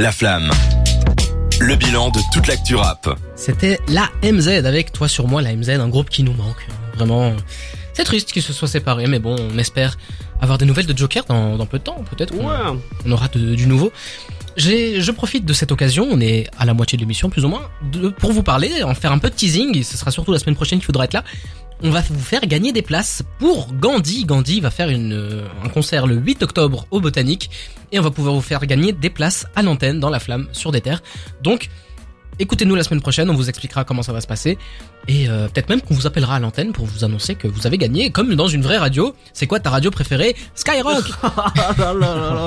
La 0.00 0.12
Flamme. 0.12 0.50
Le 1.60 1.76
bilan 1.76 2.08
de 2.08 2.20
toute 2.32 2.46
l'actu 2.46 2.74
rap. 2.74 3.06
C'était 3.36 3.78
la 3.88 4.08
MZ 4.22 4.48
avec 4.64 4.92
Toi 4.92 5.08
sur 5.08 5.28
moi, 5.28 5.42
la 5.42 5.54
MZ, 5.54 5.68
un 5.70 5.88
groupe 5.88 6.08
qui 6.08 6.22
nous 6.22 6.32
manque. 6.32 6.66
Vraiment, 6.94 7.34
c'est 7.92 8.04
triste 8.04 8.32
qu'ils 8.32 8.42
se 8.42 8.52
soient 8.54 8.66
séparés, 8.68 9.06
mais 9.06 9.18
bon, 9.18 9.36
on 9.38 9.58
espère 9.58 9.98
avoir 10.40 10.56
des 10.56 10.64
nouvelles 10.64 10.86
de 10.86 10.96
Joker 10.96 11.24
dans, 11.28 11.56
dans 11.58 11.66
peu 11.66 11.78
de 11.78 11.84
temps, 11.84 12.02
peut-être. 12.10 12.34
Ouais. 12.34 12.78
On 13.04 13.12
aura 13.12 13.28
de- 13.28 13.54
du 13.54 13.66
nouveau. 13.66 13.92
J'ai, 14.56 15.02
je 15.02 15.10
profite 15.12 15.44
de 15.44 15.52
cette 15.52 15.70
occasion, 15.70 16.08
on 16.10 16.18
est 16.20 16.48
à 16.58 16.64
la 16.64 16.72
moitié 16.72 16.96
de 16.96 17.02
l'émission 17.02 17.28
plus 17.28 17.44
ou 17.44 17.48
moins, 17.48 17.68
de, 17.92 18.08
pour 18.08 18.32
vous 18.32 18.42
parler, 18.42 18.82
en 18.82 18.94
faire 18.94 19.12
un 19.12 19.18
peu 19.18 19.28
de 19.28 19.34
teasing, 19.34 19.76
et 19.76 19.82
ce 19.82 19.98
sera 19.98 20.10
surtout 20.10 20.32
la 20.32 20.38
semaine 20.38 20.56
prochaine 20.56 20.78
qu'il 20.78 20.86
faudra 20.86 21.04
être 21.04 21.12
là. 21.12 21.24
On 21.82 21.90
va 21.90 22.02
vous 22.02 22.20
faire 22.20 22.42
gagner 22.46 22.72
des 22.72 22.82
places 22.82 23.22
pour 23.38 23.72
Gandhi. 23.72 24.24
Gandhi 24.26 24.60
va 24.60 24.70
faire 24.70 24.90
une, 24.90 25.14
euh, 25.14 25.44
un 25.64 25.68
concert 25.70 26.06
le 26.06 26.16
8 26.16 26.42
octobre 26.42 26.86
au 26.90 27.00
Botanique, 27.00 27.50
et 27.90 27.98
on 27.98 28.02
va 28.02 28.10
pouvoir 28.10 28.34
vous 28.34 28.42
faire 28.42 28.64
gagner 28.66 28.92
des 28.92 29.08
places 29.08 29.46
à 29.56 29.62
l'antenne, 29.62 29.98
dans 29.98 30.10
la 30.10 30.20
flamme, 30.20 30.46
sur 30.52 30.72
des 30.72 30.82
terres. 30.82 31.02
Donc, 31.42 31.70
écoutez-nous 32.38 32.74
la 32.74 32.82
semaine 32.82 33.00
prochaine, 33.00 33.30
on 33.30 33.34
vous 33.34 33.48
expliquera 33.48 33.84
comment 33.84 34.02
ça 34.02 34.12
va 34.12 34.20
se 34.20 34.26
passer, 34.26 34.58
et 35.08 35.26
euh, 35.30 35.48
peut-être 35.48 35.70
même 35.70 35.80
qu'on 35.80 35.94
vous 35.94 36.06
appellera 36.06 36.36
à 36.36 36.38
l'antenne 36.38 36.72
pour 36.72 36.84
vous 36.84 37.02
annoncer 37.02 37.34
que 37.34 37.48
vous 37.48 37.66
avez 37.66 37.78
gagné, 37.78 38.10
comme 38.10 38.34
dans 38.34 38.48
une 38.48 38.60
vraie 38.62 38.78
radio. 38.78 39.14
C'est 39.32 39.46
quoi 39.46 39.58
ta 39.58 39.70
radio 39.70 39.90
préférée? 39.90 40.36
Skyrock 40.54 41.04
Ah 41.22 41.94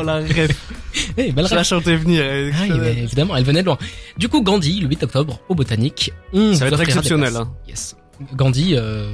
la 0.06 0.16
rêve. 0.18 0.56
Eh, 1.18 1.32
belle 1.32 1.48
Je 1.48 1.56
la 1.56 1.64
chantais 1.64 1.96
venir. 1.96 2.24
ah 2.24 2.68
évidemment, 2.88 3.36
elle 3.36 3.44
venait 3.44 3.62
de 3.62 3.66
loin. 3.66 3.80
Du 4.20 4.30
coup, 4.30 4.44
Gandhi, 4.44 4.80
le 4.80 4.88
8 4.88 5.02
octobre, 5.06 5.40
au 5.50 5.56
Botanique. 5.56 6.14
On 6.34 6.54
Ça 6.54 6.66
va 6.66 6.72
être 6.72 6.82
exceptionnel, 6.82 7.36
hein. 7.36 7.52
Yes. 7.68 7.96
Gandhi, 8.36 8.76
euh, 8.76 9.12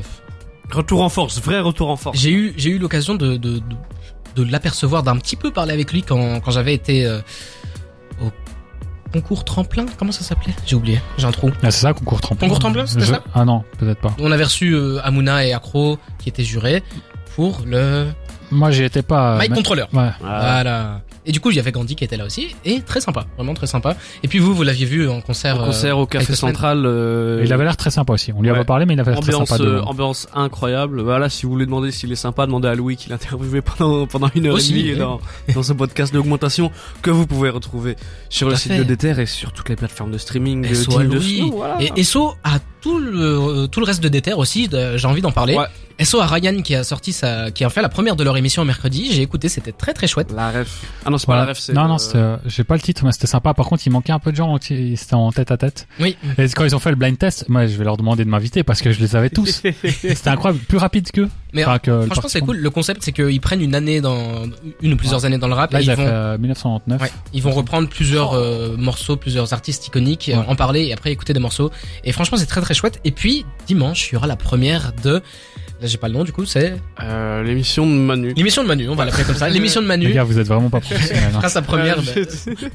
Retour 0.72 1.02
en 1.02 1.10
force, 1.10 1.42
vrai 1.42 1.60
retour 1.60 1.90
en 1.90 1.96
force. 1.96 2.18
j'ai 2.20 2.32
eu, 2.32 2.54
j'ai 2.58 2.70
eu 2.70 2.78
l'occasion 2.78 3.16
de, 3.16 3.38
de, 3.38 3.58
de, 3.58 3.62
de 4.36 4.52
l'apercevoir, 4.52 5.02
d'un 5.02 5.18
petit 5.18 5.36
peu 5.36 5.50
parler 5.52 5.74
avec 5.74 5.92
lui 5.92 6.04
quand, 6.04 6.40
quand 6.42 6.52
j'avais 6.52 6.74
été 6.76 7.06
euh, 7.08 7.20
au 8.22 8.30
concours 9.12 9.44
tremplin. 9.46 9.86
Comment 9.98 10.12
ça 10.12 10.24
s'appelait? 10.24 10.54
J'ai 10.68 10.76
oublié, 10.76 11.00
j'ai 11.18 11.26
un 11.26 11.32
trou. 11.32 11.50
Ah, 11.64 11.72
c'est 11.72 11.82
ça, 11.82 11.94
concours 11.94 12.22
tremplin. 12.22 12.48
Concours 12.48 12.60
tremplin, 12.60 12.86
c'était 12.86 13.06
Je- 13.06 13.14
ça? 13.14 13.24
Ah 13.34 13.46
non, 13.46 13.64
peut-être 13.80 14.00
pas. 14.02 14.16
On 14.20 14.32
avait 14.32 14.44
reçu 14.44 14.74
euh, 14.76 15.00
Amuna 15.04 15.44
et 15.46 15.54
Acro 15.54 15.98
qui 16.20 16.30
étaient 16.30 16.44
jurés 16.44 16.84
pour 17.36 17.62
le 17.66 18.08
Moi, 18.52 18.70
j'y 18.70 18.84
étais 18.84 19.02
pas. 19.02 19.38
Mike 19.38 19.50
mais- 19.50 19.56
Controller. 19.56 19.86
Ouais. 19.94 20.10
Ah, 20.24 20.40
Voilà. 20.42 21.02
Et 21.30 21.32
du 21.32 21.40
coup, 21.40 21.52
il 21.52 21.58
y 21.58 21.60
avait 21.60 21.72
Gandhi 21.72 21.96
qui 21.96 22.04
était 22.04 22.18
là 22.18 22.26
aussi, 22.26 22.56
et 22.66 22.82
très 22.82 23.02
sympa, 23.02 23.28
vraiment 23.38 23.54
très 23.54 23.68
sympa. 23.68 23.96
Et 24.24 24.28
puis 24.28 24.40
vous, 24.40 24.56
vous 24.56 24.64
l'aviez 24.64 24.88
vu 24.88 25.08
en 25.08 25.22
concert. 25.22 25.62
un 25.62 25.66
concert 25.68 25.96
euh, 25.96 26.02
au 26.02 26.06
Café 26.08 26.26
quelques 26.26 26.38
semaines. 26.40 26.56
Central. 26.56 26.84
euh, 26.88 27.44
Il 27.46 27.54
avait 27.54 27.64
l'air 27.66 27.78
très 27.78 27.92
sympa 27.92 28.14
aussi. 28.14 28.34
On 28.34 28.42
lui 28.42 28.50
Ouais. 28.50 28.56
avait 28.56 28.66
parlé, 28.66 28.88
mais 28.88 28.96
il 28.96 29.00
avait 29.00 29.12
l'air 29.12 29.20
très 29.20 29.36
Ambiance, 29.36 29.50
sympa. 29.50 29.64
euh, 29.64 29.76
de- 29.76 29.82
ambiance 29.82 30.28
incroyable. 30.34 31.02
Voilà, 31.02 31.30
si 31.30 31.46
vous 31.46 31.52
voulez 31.52 31.68
demander 31.68 31.92
s'il 31.92 32.12
est 32.12 32.16
sympa, 32.16 32.48
demandez 32.48 32.68
à 32.68 32.74
Louis 32.74 32.98
qui 32.98 33.10
l'a 33.10 33.16
interviewé 33.16 33.62
pendant, 33.62 34.08
pendant 34.08 34.30
une 34.34 34.48
heure 34.48 34.56
Aussi, 34.56 34.74
et 34.74 34.78
demie 34.82 34.92
oui. 34.94 34.98
dans, 34.98 35.22
dans 35.54 35.62
ce 35.64 35.74
podcast 35.74 36.12
d'augmentation 36.14 36.72
que 37.04 37.12
vous 37.12 37.28
pouvez 37.28 37.52
retrouver 37.52 37.96
sur 38.30 38.48
Tout 38.48 38.52
le 38.52 38.58
site 38.58 38.72
fait. 38.72 38.78
de 38.80 38.84
Déter 38.84 39.22
et 39.22 39.26
sur 39.28 39.52
toutes 39.54 39.70
les 39.70 39.76
plateformes 39.76 40.12
de 40.12 40.18
streaming. 40.18 40.66
euh, 40.66 40.74
SO 40.74 40.98
de 41.00 41.04
Louis. 41.04 41.52
voilà. 41.54 41.78
Et 41.96 42.04
SO 42.04 42.34
à 42.44 42.58
tout 42.82 43.00
le 43.00 43.68
tout 43.68 43.80
le 43.80 43.86
reste 43.86 44.02
de 44.04 44.10
Déter 44.10 44.34
aussi, 44.34 44.68
de- 44.68 44.98
j'ai 44.98 45.08
envie 45.08 45.22
d'en 45.22 45.32
parler. 45.32 45.56
Ouais. 45.56 45.66
SO 46.02 46.22
à 46.22 46.28
Ryan 46.28 46.62
qui 46.62 46.76
a 46.76 46.86
sorti 46.86 47.12
sa 47.12 47.52
qui 47.52 47.66
a 47.66 47.70
fait 47.70 47.82
la 47.82 47.90
première 47.90 48.16
de 48.16 48.24
leur 48.24 48.38
émission 48.38 48.64
mercredi, 48.64 49.10
j'ai 49.12 49.22
écouté, 49.22 49.50
c'était 49.50 49.74
très 49.74 49.94
très 49.94 50.08
chouette. 50.08 50.32
La 50.34 50.50
ref. 50.52 50.82
Ah 51.06 51.10
non, 51.10 51.18
c'est 51.18 51.28
pas 51.28 51.36
la 51.36 51.46
ref, 51.48 51.60
c'est. 51.60 51.74
Non, 51.74 51.84
le- 51.84 51.88
non, 51.90 51.98
c'était, 51.98 52.18
euh, 52.20 52.38
j'ai 52.46 52.64
pas 52.64 52.76
le 52.76 52.82
titre, 52.82 53.04
mais 53.04 53.12
c'était 53.12 53.28
sympa. 53.28 53.54
Par 53.54 53.66
contre, 53.66 53.84
il 53.86 53.90
manquait 53.92 54.14
un 54.14 54.20
peu 54.20 54.32
de 54.32 54.38
gens. 54.38 54.58
C'était 54.62 55.14
en 55.14 55.30
tête 55.34 55.52
à 55.52 55.58
tête. 55.58 55.88
Oui. 56.00 56.16
Et 56.38 56.48
quand 56.50 56.64
ils 56.64 56.74
ont 56.74 56.80
fait 56.80 56.92
le 56.92 56.96
blind 56.96 57.18
test, 57.18 57.50
moi, 57.50 57.68
je 57.68 57.76
vais 57.76 57.84
leur 57.84 57.98
demander 57.98 58.24
de 58.24 58.30
m'inviter 58.30 58.64
parce 58.64 58.82
que 58.82 58.94
je 58.94 59.00
les 59.02 59.18
avais 59.18 59.30
tous. 59.30 59.62
c'était 59.84 60.30
incroyable, 60.30 60.64
plus 60.64 60.78
rapide 60.78 61.12
qu'eux. 61.12 61.28
Mais 61.54 61.66
Enfin, 61.66 61.80
que 61.80 61.92
le 61.92 62.06
franchement, 62.06 62.30
c'est 62.30 62.42
cool. 62.42 62.58
Le 62.58 62.70
concept, 62.70 63.02
c'est 63.04 63.12
qu'ils 63.12 63.42
prennent 63.42 63.62
une 63.62 63.76
année 63.76 64.02
dans 64.02 64.44
une 64.82 64.94
ou 64.94 64.98
plusieurs 64.98 65.26
années 65.26 65.38
dans 65.38 65.48
le 65.48 65.56
rap 65.56 65.72
Là, 65.74 65.80
et 65.80 65.84
ils 65.84 65.90
vont 65.90 65.96
fait 65.96 66.08
euh, 66.08 66.38
1999. 66.38 67.02
Ouais, 67.02 67.12
ils 67.34 67.42
vont 67.42 67.52
reprendre 67.52 67.90
plusieurs 67.90 68.34
euh, 68.34 68.76
morceaux, 68.78 69.18
plusieurs 69.18 69.52
artistes 69.54 69.88
iconiques, 69.88 70.30
euh, 70.30 70.38
en 70.48 70.56
parler 70.56 70.86
et 70.86 70.94
après 70.94 71.12
écouter 71.12 71.34
des 71.34 71.40
morceaux. 71.40 71.72
Et 72.04 72.12
franchement, 72.12 72.38
c'est 72.38 72.46
très 72.46 72.62
très 72.62 72.74
chouette. 72.74 73.00
Et 73.04 73.12
puis 73.12 73.46
dimanche, 73.68 74.12
il 74.12 74.14
y 74.14 74.18
aura 74.18 74.28
la 74.28 74.36
première 74.36 74.94
de 75.04 75.22
là 75.82 75.88
j'ai 75.88 75.98
pas 75.98 76.08
le 76.08 76.14
nom 76.14 76.24
du 76.24 76.32
coup, 76.32 76.46
c'est 76.46 76.76
Euh, 77.04 77.44
l'émission 77.44 77.86
de 77.86 77.92
Manu. 77.94 78.34
l'émission 78.36 78.64
de 78.64 78.68
Manu, 78.68 78.90
on 78.90 78.96
va 78.96 79.06
l'appeler 79.06 79.24
comme 79.24 79.36
ça, 79.36 79.50
l'émission 79.50 79.82
de 79.82 79.86
Les 79.86 79.90
Manu. 79.98 80.12
gars, 80.14 80.24
vous 80.24 80.38
êtes 80.40 80.48
vraiment 80.48 80.70
pas 80.70 80.80
professionnels. 80.80 81.24
hein. 81.28 81.32
fera 81.38 81.50
sa 81.50 81.62
première. 81.62 81.98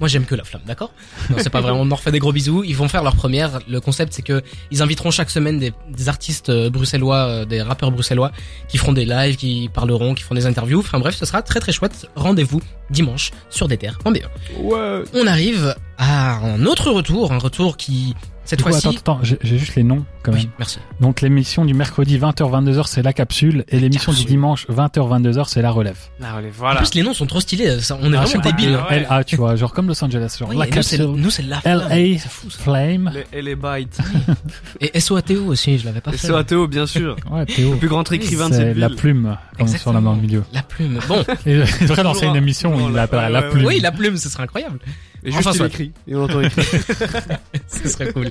Moi 0.00 0.09
j'aime 0.09 0.25
que 0.25 0.34
la 0.34 0.44
flamme, 0.44 0.62
d'accord? 0.66 0.92
Non, 1.31 1.37
c'est 1.38 1.50
pas 1.50 1.60
vraiment. 1.60 1.81
On 1.81 1.84
leur 1.87 2.00
fait 2.00 2.12
des 2.12 2.19
gros 2.19 2.32
bisous. 2.32 2.65
Ils 2.65 2.76
vont 2.76 2.88
faire 2.88 3.03
leur 3.03 3.15
première. 3.16 3.59
Le 3.69 3.81
concept 3.81 4.12
c'est 4.15 4.22
que 4.22 4.42
ils 4.70 4.82
inviteront 4.82 5.10
chaque 5.10 5.31
semaine 5.31 5.59
des, 5.59 5.72
des 5.91 6.09
artistes 6.09 6.48
euh, 6.48 6.70
bruxellois, 6.70 7.16
euh, 7.26 7.44
des 7.44 7.60
rappeurs 7.62 7.91
bruxellois, 7.91 8.32
qui 8.69 8.78
feront 8.78 8.92
des 8.92 9.04
lives, 9.04 9.36
qui 9.36 9.71
parleront, 9.72 10.15
qui 10.15 10.22
feront 10.22 10.34
des 10.34 10.47
interviews. 10.47 10.81
Enfin 10.81 10.98
bref, 10.98 11.15
ce 11.16 11.26
sera 11.26 11.42
très 11.42 11.60
très 11.60 11.72
chouette. 11.72 12.06
Rendez-vous 12.16 12.60
dimanche 12.91 13.31
sur 13.50 13.69
Déter.be. 13.69 14.19
Ouais. 14.59 15.03
On 15.15 15.26
arrive 15.26 15.75
à 15.98 16.36
un 16.36 16.65
autre 16.66 16.91
retour, 16.91 17.32
un 17.32 17.38
retour 17.38 17.76
qui 17.76 18.15
cette 18.44 18.60
fois-ci. 18.62 18.87
attends, 18.88 19.19
attends, 19.19 19.21
j'ai 19.22 19.59
juste 19.59 19.75
les 19.75 19.82
noms 19.82 20.05
quand 20.22 20.32
même. 20.32 20.41
Oui, 20.43 20.49
merci. 20.59 20.78
Donc 21.00 21.21
l'émission 21.21 21.65
du 21.65 21.75
mercredi 21.75 22.19
20h-22h 22.19 22.87
c'est 22.87 23.03
la 23.03 23.12
capsule 23.12 23.65
et 23.69 23.78
l'émission 23.81 24.12
du 24.12 24.25
dimanche 24.25 24.66
20h-22h 24.69 25.44
c'est 25.49 25.62
la 25.62 25.71
relève. 25.71 25.97
Ah, 26.22 26.37
allez, 26.37 26.49
En 26.49 26.53
voilà. 26.56 26.81
plus, 26.81 26.94
les 26.94 27.03
noms 27.03 27.15
sont 27.15 27.27
trop 27.27 27.41
stylés. 27.41 27.81
ça- 27.81 27.99
On 28.03 28.12
est 28.12 28.16
À 28.16 28.22
vraiment 28.25 28.43
débiles. 28.43 28.78
ouais. 28.91 29.06
LA 29.09 29.25
tu 29.25 29.37
vois, 29.37 29.56
genre 29.56 29.72
comme 29.72 29.88
Los 29.88 30.03
Angeles, 30.04 30.37
genre 30.38 30.49
Oui, 30.50 30.56
la 30.56 30.66
et 30.66 30.71
nous, 30.71 30.83
c'est 30.83 30.97
capsule, 30.99 31.15
nous, 31.16 31.31
c'est 31.31 31.43
la 31.43 31.60
flamme. 31.60 31.88
LA 31.91 32.19
fou. 32.19 32.49
Flame. 32.50 33.12
Les, 33.15 33.38
et 33.38 33.43
les 33.43 33.54
bytes. 33.56 33.99
Et 34.81 35.00
SOATO 35.00 35.47
aussi, 35.47 35.78
je 35.78 35.84
l'avais 35.87 36.00
pas 36.00 36.12
fait. 36.12 36.27
SOATO, 36.27 36.66
bien 36.69 36.87
sûr. 36.87 37.16
Ouais, 37.31 37.47
Théo. 37.47 37.72
Le 37.72 37.78
plus 37.78 37.88
grand 37.88 38.10
écrivain 38.12 38.49
de 38.49 38.54
C'est 38.54 38.60
cette 38.69 38.77
la 38.77 38.88
ville. 38.88 38.97
plume, 38.97 39.37
comme 39.59 39.69
sur 39.69 39.93
la 39.93 40.00
main 40.00 40.15
le 40.15 40.21
milieu. 40.22 40.44
La 40.53 40.62
plume. 40.62 40.99
Bon, 41.09 41.22
Et 41.47 41.54
il 41.81 41.87
devrait 41.88 42.03
lancer 42.03 42.27
une 42.27 42.37
émission 42.37 42.75
où 42.75 42.78
il 42.81 42.84
Ouais, 42.87 42.93
l'appellera 42.93 43.27
ouais, 43.27 43.33
la 43.33 43.43
plume. 43.43 43.65
oui, 43.66 43.81
la 43.81 43.91
plume, 43.93 44.16
ce 44.16 44.28
serait 44.28 44.43
incroyable. 44.44 44.78
Et 45.24 45.30
juste 45.32 45.46
Enfin, 45.46 45.58
il 45.58 45.66
écrit. 45.66 45.92
Et 46.06 46.14
on 46.14 46.26
écrire. 46.40 46.64
ce 47.68 47.88
serait 47.88 48.12
cool. 48.12 48.30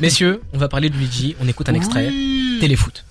Messieurs, 0.00 0.40
on 0.52 0.58
va 0.58 0.68
parler 0.68 0.88
de 0.88 0.96
Luigi. 0.96 1.36
On 1.40 1.48
écoute 1.48 1.68
un 1.68 1.74
extrait. 1.74 2.10
Téléfoot. 2.60 3.04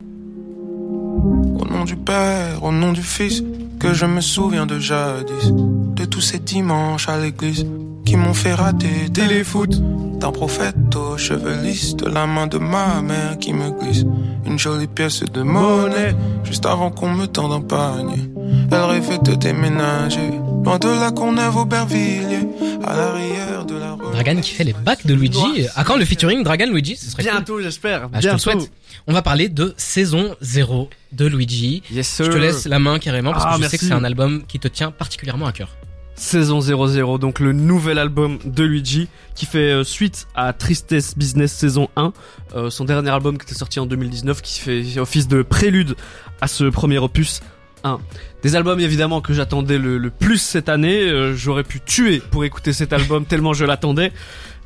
Au 0.00 1.64
nom 1.64 1.84
du 1.84 1.96
Père, 1.96 2.62
au 2.62 2.72
nom 2.72 2.92
du 2.92 3.02
Fils, 3.02 3.42
que 3.78 3.94
je 3.94 4.04
me 4.04 4.20
souviens 4.20 4.66
de 4.66 4.78
jadis, 4.78 5.52
de 5.52 6.04
tous 6.04 6.20
ces 6.20 6.38
dimanches 6.38 7.08
à 7.08 7.18
l'église 7.18 7.66
qui 8.04 8.16
m'ont 8.16 8.34
fait 8.34 8.54
rater 8.54 9.10
téléfoot. 9.12 9.70
D'un 10.18 10.32
prophète 10.32 10.96
aux 10.96 11.18
cheveux 11.18 11.60
lisses, 11.62 11.94
de 11.96 12.08
la 12.08 12.26
main 12.26 12.46
de 12.46 12.56
ma 12.56 13.02
mère 13.02 13.36
qui 13.38 13.52
me 13.52 13.70
glisse 13.70 14.06
une 14.46 14.58
jolie 14.58 14.86
pièce 14.86 15.20
de 15.24 15.42
monnaie, 15.42 16.14
juste 16.44 16.64
avant 16.64 16.90
qu'on 16.90 17.10
me 17.10 17.26
tende 17.26 17.52
un 17.52 17.60
panier. 17.60 18.22
Elle 18.70 18.84
rêvait 18.84 19.18
de 19.18 19.34
déménager, 19.34 20.30
loin 20.66 20.78
de 20.80 20.88
la 20.88 21.12
Courneuve 21.12 21.56
Aubervilliers, 21.56 22.48
à 22.84 22.96
l'arrière 22.96 23.64
de 23.64 23.76
la 23.76 23.92
rue. 23.92 24.12
Dragan 24.12 24.40
qui 24.40 24.50
fait 24.50 24.64
les 24.64 24.72
bacs 24.72 25.06
de 25.06 25.14
Luigi. 25.14 25.68
À 25.76 25.84
quand 25.84 25.96
le 25.96 26.04
featuring 26.04 26.42
Dragan 26.42 26.66
Luigi 26.66 26.96
Ce 26.96 27.08
serait 27.08 27.22
cool. 27.22 27.32
Bientôt, 27.32 27.60
j'espère. 27.60 28.08
Ah, 28.12 28.20
je 28.20 28.26
te 28.26 28.32
le 28.32 28.38
souhaite. 28.38 28.72
On 29.06 29.12
va 29.12 29.22
parler 29.22 29.48
de 29.48 29.74
saison 29.76 30.34
0 30.40 30.90
de 31.12 31.26
Luigi. 31.26 31.84
Yes, 31.92 32.08
sir. 32.08 32.24
Je 32.24 32.32
te 32.32 32.36
laisse 32.36 32.66
la 32.66 32.80
main 32.80 32.98
carrément 32.98 33.30
parce 33.30 33.44
Ah, 33.46 33.56
que 33.58 33.62
je 33.62 33.68
sais 33.68 33.78
que 33.78 33.84
c'est 33.84 33.92
un 33.92 34.02
album 34.02 34.42
qui 34.48 34.58
te 34.58 34.66
tient 34.66 34.90
particulièrement 34.90 35.46
à 35.46 35.52
cœur. 35.52 35.68
Saison 36.16 36.60
00, 36.60 37.18
donc 37.18 37.38
le 37.38 37.52
nouvel 37.52 37.98
album 37.98 38.38
de 38.44 38.64
Luigi, 38.64 39.06
qui 39.34 39.44
fait 39.44 39.70
euh, 39.70 39.84
suite 39.84 40.26
à 40.34 40.52
Tristesse 40.54 41.16
Business 41.16 41.52
saison 41.52 41.88
1, 41.94 42.12
euh, 42.56 42.70
son 42.70 42.86
dernier 42.86 43.10
album 43.10 43.36
qui 43.36 43.44
était 43.44 43.54
sorti 43.54 43.78
en 43.78 43.86
2019, 43.86 44.40
qui 44.40 44.58
fait 44.58 44.98
office 44.98 45.28
de 45.28 45.42
prélude 45.42 45.94
à 46.40 46.48
ce 46.48 46.64
premier 46.64 46.98
opus 46.98 47.42
1. 47.86 48.00
Des 48.42 48.56
albums 48.56 48.78
évidemment 48.80 49.20
que 49.20 49.32
j'attendais 49.32 49.78
le, 49.78 49.98
le 49.98 50.10
plus 50.10 50.38
cette 50.38 50.68
année, 50.68 51.00
euh, 51.02 51.34
j'aurais 51.34 51.64
pu 51.64 51.80
tuer 51.80 52.22
pour 52.30 52.44
écouter 52.44 52.72
cet 52.72 52.92
album 52.92 53.24
tellement 53.28 53.52
je 53.54 53.64
l'attendais. 53.64 54.12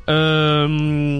Euh, 0.09 1.19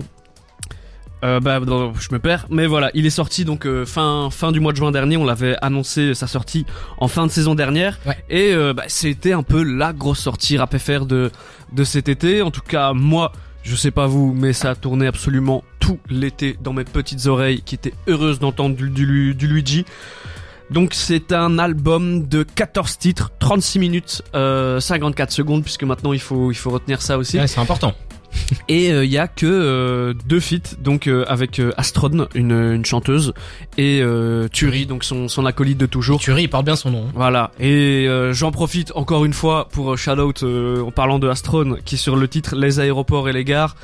euh, 1.23 1.39
bah, 1.39 1.59
non, 1.59 1.93
je 1.99 2.07
me 2.11 2.17
perds, 2.19 2.47
mais 2.49 2.65
voilà, 2.65 2.89
il 2.95 3.05
est 3.05 3.11
sorti 3.11 3.45
donc 3.45 3.67
euh, 3.67 3.85
fin 3.85 4.29
fin 4.31 4.51
du 4.51 4.59
mois 4.59 4.71
de 4.71 4.77
juin 4.77 4.91
dernier. 4.91 5.17
On 5.17 5.25
l'avait 5.25 5.55
annoncé 5.61 6.15
sa 6.15 6.25
sortie 6.25 6.65
en 6.97 7.07
fin 7.07 7.27
de 7.27 7.31
saison 7.31 7.53
dernière, 7.53 7.99
Ouais. 8.07 8.17
et 8.29 8.53
euh, 8.53 8.73
bah, 8.73 8.85
c'était 8.87 9.33
un 9.33 9.43
peu 9.43 9.61
la 9.63 9.93
grosse 9.93 10.19
sortie 10.19 10.57
rap 10.57 10.75
FR 10.77 11.05
de 11.05 11.29
de 11.73 11.83
cet 11.83 12.09
été. 12.09 12.41
En 12.41 12.49
tout 12.49 12.61
cas, 12.67 12.93
moi, 12.93 13.31
je 13.61 13.75
sais 13.75 13.91
pas 13.91 14.07
vous, 14.07 14.33
mais 14.35 14.51
ça 14.51 14.71
a 14.71 14.75
tourné 14.75 15.05
absolument 15.05 15.63
tout 15.79 15.99
l'été 16.09 16.57
dans 16.63 16.73
mes 16.73 16.83
petites 16.85 17.27
oreilles, 17.27 17.61
qui 17.61 17.75
étaient 17.75 17.93
heureuses 18.07 18.39
d'entendre 18.39 18.75
du, 18.75 18.89
du, 18.89 19.35
du 19.35 19.47
Luigi. 19.47 19.85
Donc 20.71 20.93
c'est 20.93 21.31
un 21.31 21.59
album 21.59 22.27
de 22.27 22.43
14 22.43 22.97
titres, 22.97 23.31
36 23.39 23.79
minutes, 23.79 24.21
euh, 24.35 24.79
54 24.79 25.31
secondes, 25.31 25.63
puisque 25.63 25.83
maintenant 25.83 26.13
il 26.13 26.21
faut 26.21 26.51
il 26.51 26.55
faut 26.55 26.69
retenir 26.69 27.01
ça 27.01 27.17
aussi. 27.17 27.37
Ouais, 27.37 27.47
c'est 27.47 27.59
important. 27.59 27.93
Et 28.67 28.89
il 28.89 29.11
y 29.11 29.17
a 29.17 29.27
que 29.27 29.45
euh, 29.45 30.13
deux 30.25 30.39
feats, 30.39 30.75
donc 30.79 31.07
euh, 31.07 31.25
avec 31.27 31.59
euh, 31.59 31.73
Astron, 31.77 32.27
une, 32.33 32.51
une 32.51 32.85
chanteuse, 32.85 33.33
et 33.77 33.99
euh, 34.01 34.47
Turi, 34.47 34.85
donc 34.85 35.03
son, 35.03 35.27
son 35.27 35.45
acolyte 35.45 35.77
de 35.77 35.85
toujours. 35.85 36.19
Thury, 36.19 36.43
il 36.43 36.47
porte 36.49 36.65
bien 36.65 36.75
son 36.75 36.91
nom. 36.91 37.07
Voilà, 37.13 37.51
et 37.59 38.07
euh, 38.07 38.33
j'en 38.33 38.51
profite 38.51 38.91
encore 38.95 39.25
une 39.25 39.33
fois 39.33 39.67
pour 39.69 39.93
euh, 39.93 39.95
shout-out 39.97 40.43
euh, 40.43 40.81
en 40.81 40.91
parlant 40.91 41.19
de 41.19 41.27
Astron, 41.27 41.77
qui 41.83 41.95
est 41.95 41.97
sur 41.97 42.15
le 42.15 42.27
titre 42.27 42.55
Les 42.55 42.79
aéroports 42.79 43.29
et 43.29 43.33
les 43.33 43.43
gares. 43.43 43.75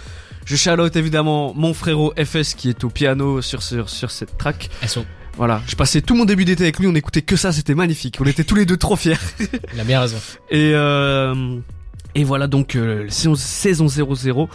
Je 0.45 0.55
shout-out 0.55 0.95
évidemment 0.95 1.53
mon 1.53 1.73
frérot 1.73 2.13
FS 2.17 2.53
qui 2.53 2.69
est 2.69 2.83
au 2.85 2.89
piano 2.89 3.41
sur, 3.41 3.61
sur, 3.61 3.89
sur 3.89 4.11
cette 4.11 4.37
track. 4.37 4.69
SO. 4.85 5.01
Voilà, 5.37 5.61
j'ai 5.67 5.75
passé 5.75 6.01
tout 6.01 6.15
mon 6.15 6.25
début 6.25 6.45
d'été 6.45 6.63
avec 6.63 6.79
lui, 6.79 6.87
on 6.87 6.95
écoutait 6.95 7.21
que 7.21 7.35
ça, 7.35 7.51
c'était 7.51 7.75
magnifique. 7.75 8.17
On 8.19 8.25
était 8.25 8.43
tous 8.43 8.55
les 8.55 8.65
deux 8.65 8.77
trop 8.77 8.95
fiers. 8.95 9.15
Il 9.73 9.79
a 9.79 9.83
bien 9.83 9.99
raison. 10.01 10.17
Et 10.49 10.71
euh, 10.73 11.57
Et 12.15 12.23
voilà 12.23 12.47
donc 12.47 12.75
euh, 12.75 13.05
saison, 13.09 13.35
saison 13.35 13.87
00, 13.87 14.49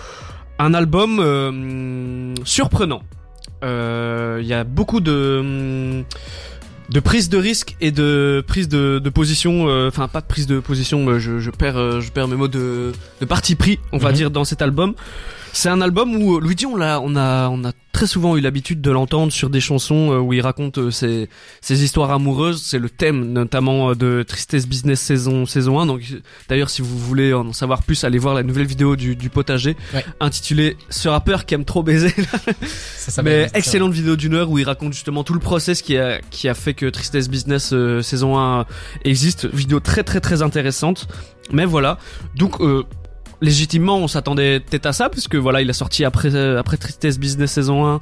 un 0.59 0.75
album 0.75 1.19
euh, 1.21 2.35
surprenant. 2.45 3.03
Euh, 3.63 4.39
Il 4.43 4.47
y 4.49 4.55
a 4.55 4.65
beaucoup 4.65 5.01
de 5.01 6.03
de 6.91 7.01
prise 7.01 7.29
de 7.31 7.39
risque 7.39 7.77
et 7.81 7.91
de 7.91 8.45
prise 8.47 8.69
de, 8.69 8.99
de 9.03 9.09
position, 9.09 9.67
euh, 9.69 9.89
enfin 9.89 10.09
pas 10.09 10.21
de 10.21 10.27
prise 10.27 10.47
de 10.47 10.59
position, 10.61 11.19
je, 11.19 11.39
je 11.39 11.51
perds 11.51 11.79
euh, 11.79 12.01
je 12.01 12.11
perds 12.11 12.29
mes 12.29 12.37
mots 12.37 12.49
de, 12.49 12.93
de 13.21 13.25
parti 13.25 13.55
pris, 13.55 13.79
on 13.93 13.99
va 13.99 14.11
Mhm. 14.11 14.15
dire 14.17 14.31
dans 14.31 14.45
cet 14.45 14.61
album. 14.61 14.95
C'est 15.53 15.69
un 15.69 15.81
album 15.81 16.17
où 16.17 16.37
euh, 16.37 16.41
Luigi 16.41 16.67
on 16.67 16.77
l'a 16.77 17.01
on 17.01 17.15
a 17.17 17.49
on 17.49 17.65
a 17.65 17.73
très 17.93 18.07
souvent 18.07 18.37
eu 18.37 18.41
l'habitude 18.41 18.81
de 18.81 18.91
l'entendre 18.91 19.31
sur 19.33 19.51
des 19.51 19.61
chansons 19.61 20.13
euh, 20.13 20.19
où 20.19 20.33
il 20.33 20.41
raconte 20.41 20.79
euh, 20.79 20.91
ses 20.91 21.29
ses 21.61 21.85
histoires 21.85 22.11
amoureuses, 22.11 22.63
c'est 22.63 22.79
le 22.79 22.89
thème 22.89 23.33
notamment 23.33 23.95
de 23.95 24.23
Tristesse 24.23 24.67
Business 24.67 25.01
saison 25.01 25.45
saison 25.47 25.79
1. 25.79 25.87
Donc 25.87 26.03
d'ailleurs 26.49 26.71
si 26.71 26.81
vous 26.81 26.99
voulez 26.99 27.35
en 27.35 27.53
savoir 27.53 27.83
plus, 27.83 28.03
allez 28.05 28.19
voir 28.19 28.35
la 28.35 28.43
nouvelle 28.43 28.67
vidéo 28.67 28.97
du, 28.97 29.15
du 29.15 29.31
potager 29.31 29.77
Ouais. 29.95 30.05
intitulée 30.21 30.77
Ce 30.89 31.09
rappeur 31.09 31.45
qui 31.45 31.55
aime 31.55 31.65
trop 31.65 31.83
baiser. 31.83 32.15
Ça, 32.97 33.11
ça 33.11 33.23
Mais 33.23 33.49
excellente 33.55 33.93
vidéo 33.93 34.17
d'une 34.17 34.35
heure 34.35 34.49
où 34.49 34.59
il 34.59 34.65
raconte 34.65 34.93
justement 34.93 35.25
tout 35.25 35.35
le 35.35 35.41
process 35.41 35.83
qui 35.83 35.99
a 35.99 36.21
qui 36.31 36.49
a 36.49 36.55
fait 36.55 36.73
que 36.73 36.87
Tristesse 36.87 37.29
Business 37.29 37.73
euh, 37.73 38.01
saison 38.01 38.39
1 38.39 38.65
existe. 39.05 39.47
Vidéo 39.53 39.81
très 39.81 40.03
très 40.03 40.21
très 40.21 40.41
intéressante. 40.43 41.09
Mais 41.53 41.65
voilà. 41.67 41.99
Donc 42.37 42.61
euh, 42.61 42.85
légitimement 43.43 43.99
on 43.99 44.09
s'attendait 44.09 44.61
peut-être 44.61 44.87
à 44.87 44.93
ça 44.95 45.11
parce 45.11 45.29
que 45.29 45.37
voilà 45.37 45.61
il 45.61 45.69
a 45.69 45.75
sorti 45.75 46.05
après 46.07 46.35
euh, 46.35 46.59
après 46.59 46.79
Tristesse 46.79 47.19
Business 47.19 47.53
saison 47.53 47.87
1 47.87 48.01